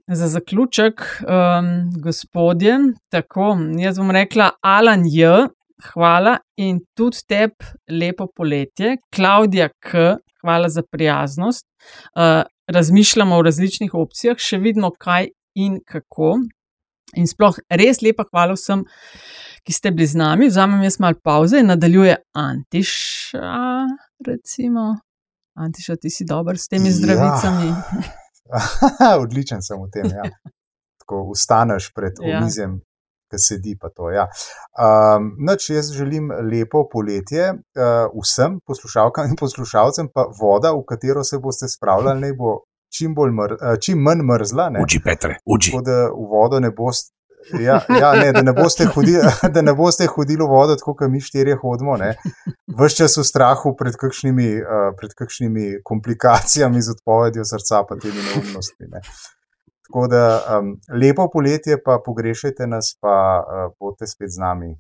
[0.07, 2.78] Za zaključek, um, gospodje,
[3.11, 5.49] tako jaz bom rekla, Alan J.
[5.92, 10.16] Hvala in tudi tebi lepo poletje, Klaudija K.
[10.45, 11.64] Hvala za prijaznost.
[12.12, 16.34] Uh, razmišljamo o različnih opcijah, še vidimo, kaj in kako.
[17.16, 18.82] In sploh res lepa hvala vsem,
[19.64, 20.51] ki ste bili z nami.
[20.51, 23.55] Vzamem jaz malo pauze in nadaljuje Antiša,
[24.26, 24.90] recimo.
[25.55, 27.70] Antiša, ti si dober s temi zdravicami.
[28.51, 29.16] Ja.
[29.22, 30.11] Odličen sem v tem.
[30.11, 30.28] Ja.
[31.05, 32.42] Tako ustaneš pred Ja.
[33.35, 34.11] Ki sedi to.
[34.11, 34.28] Ja.
[34.78, 41.24] Um, noč, jaz želim lepo poletje uh, vsem poslušalkam in poslušalcem, pa voda, v katero
[41.24, 42.61] se boste spravljali, naj bo
[42.95, 44.70] čim, bolj mr, uh, čim manj mrzla.
[44.70, 44.82] Ne?
[44.82, 45.70] Uči, Petre, uči.
[45.70, 47.14] Tako da v vodo ne boste.
[47.61, 49.20] Ja, ja, ne, da, ne boste hodili,
[49.55, 51.99] da ne boste hodili v vodo, tako kot mi štirje hodimo,
[52.78, 58.16] vse čas v strahu pred kakšnimi, uh, pred kakšnimi komplikacijami z odpovedjo srca, pa temi
[58.30, 58.89] neumnostmi.
[58.89, 59.05] Ne.
[59.95, 64.72] Tako da um, lepo poletje, pa pogrešajte nas, pa uh, boste spet z nami.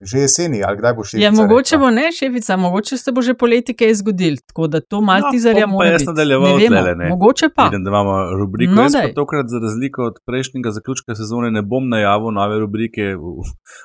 [0.00, 3.34] Že jeseni, ali kdaj bo še Ja, mogoče bo ne, šefica, mogoče se bo že
[3.36, 6.08] poleti kaj zgodil, tako da to malo tizarja bom mora pa jaz biti.
[6.08, 7.10] nadaljeval Ne tlele, ne.
[7.12, 7.66] Mogoče pa.
[7.68, 8.72] Vidim, da imamo rubriko.
[8.72, 9.12] No, Jaz pa daj.
[9.14, 13.44] tokrat, za razliko od prejšnjega zaključka sezone, ne bom najavil nove rubrike, v,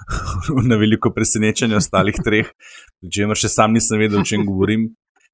[0.71, 2.55] na veliko presenečenje ostalih treh,
[3.03, 4.88] pri čemer še sam nisem vedel, o čem govorim,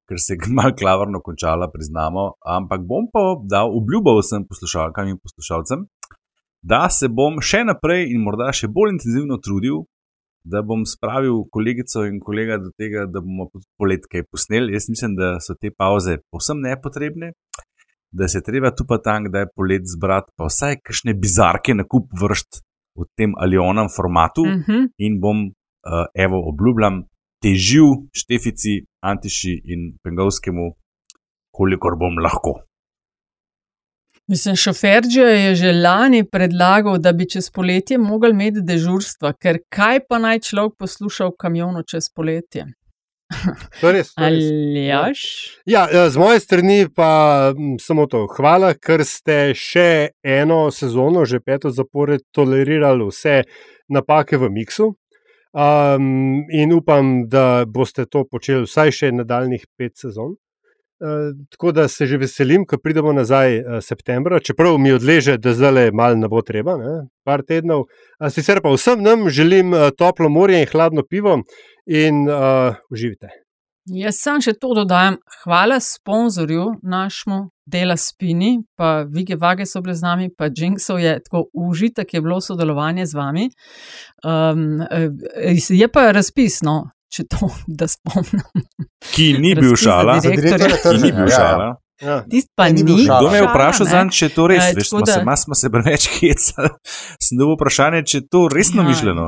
[0.08, 2.34] ker se je malo klavrno končala, priznamo.
[2.58, 5.88] Ampak bom pa dal obljubo vsem poslušalkam in poslušalcem,
[6.64, 9.84] da se bom še naprej in morda še bolj intenzivno trudil.
[10.44, 13.46] Da bom spravil kolegico in kolega do tega, da bomo
[13.80, 14.74] polet kaj posneli.
[14.76, 17.30] Jaz mislim, da so te pauze povsem nepotrebne,
[18.12, 21.78] da se je treba tu pa tam, da je polet zbrati, pa vsaj kakšne bizarke
[21.80, 22.60] na kup vrst
[23.00, 24.44] v tem ali onem formatu.
[24.44, 24.92] Mhm.
[25.08, 27.06] In bom, uh, evo, obljubljam,
[27.44, 30.70] težil Štefici, Antiši in Pengovskemu,
[31.52, 32.62] kolikor bom lahko.
[34.28, 40.00] Mislim, šoferđija je že lani predlagal, da bi čez poletje mogli imeti dežurstva, ker kaj
[40.08, 42.66] pa naj človek posluša v kamionu čez poletje?
[43.82, 44.14] To je res.
[44.16, 45.20] Ali jaš?
[45.66, 48.28] Ja, ja, z moje strani pa samo to.
[48.38, 53.42] Hvala, ker ste še eno sezono, že peto zapored, tolerirali vse
[53.90, 54.94] napake v miksu.
[55.54, 60.34] Um, in upam, da boste to počeli vsaj še nadaljnih pet sezon.
[61.04, 65.54] Uh, tako da se že veselim, ko pridemo nazaj uh, septembra, čeprav mi odleže, da
[65.54, 66.96] zdaj le malo ne bo treba, ne,
[67.28, 67.86] par tednov.
[67.86, 71.42] Uh, sicer pa vsem nam želim uh, toplo morje in hladno pivo
[71.86, 73.43] in uh, uživite.
[73.86, 75.18] Jaz sem še to dodajam.
[75.42, 81.20] Hvala sponzorju našemu, Dela Spini, pa Vige Vage so bile z nami, pa Jinxov je
[81.20, 83.50] tako užitek je bilo sodelovanje z vami.
[84.24, 84.80] Um,
[85.70, 86.78] je pa razpisno,
[87.10, 88.44] če to da spomnim.
[89.12, 90.78] Ki ni bil Razpis za šala, direktorja.
[90.82, 91.38] ki ni bil Ja, ja.
[91.38, 91.70] šala.
[92.02, 92.16] Ja.
[92.26, 92.84] Tist pa Ne, ni ni.
[92.86, 93.20] bil šala.
[93.20, 93.92] Kdo me je šala, vprašal, ne.
[93.92, 94.64] zanj, če je to res?
[94.64, 96.70] Eh, Veš, smo se, da- mas smo se preveč hecali.
[97.20, 98.88] Sem dobil vprašanje, če je to resno Ja.
[98.88, 99.28] mišljeno.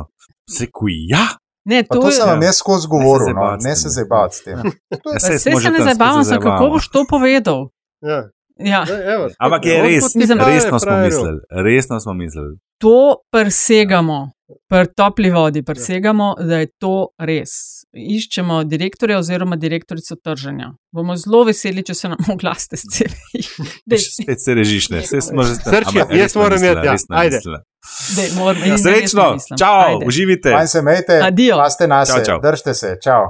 [0.50, 1.28] Sekui, ja.
[1.66, 4.60] Ne, to to sem vam jaz skozi govoril, no, ne se zabavati s tem.
[5.14, 7.70] ja smo se že ne zabavam, se sem kako boš to povedal.
[8.02, 8.30] Ja.
[8.60, 8.86] Ja.
[8.86, 11.06] Spet, Ampak je res, Mislim, resno smo frajerju?
[11.06, 11.40] mislili.
[11.50, 12.58] Resno smo mislili.
[12.80, 14.32] To presegamo,
[14.70, 17.52] pri topli vodi, presegamo, da je to res.
[17.96, 20.72] Iščemo direktorja oziroma direktorico trženja.
[20.92, 23.12] Bomo zelo veseli, če se nam oglasite s CV.
[23.98, 25.04] Spet se režiš, ne.
[25.04, 26.96] Saj smo že Srčki, ampak jaz moram iti, ja.
[27.10, 27.36] Ajde.
[27.36, 27.64] mislila.
[28.16, 30.52] Dej, moram, resno Srečno, čau, uživite.
[30.52, 31.58] Manj se mejte, Adijo.
[31.58, 32.42] paste na Čau, se, čau.
[32.42, 33.22] držite se, čau.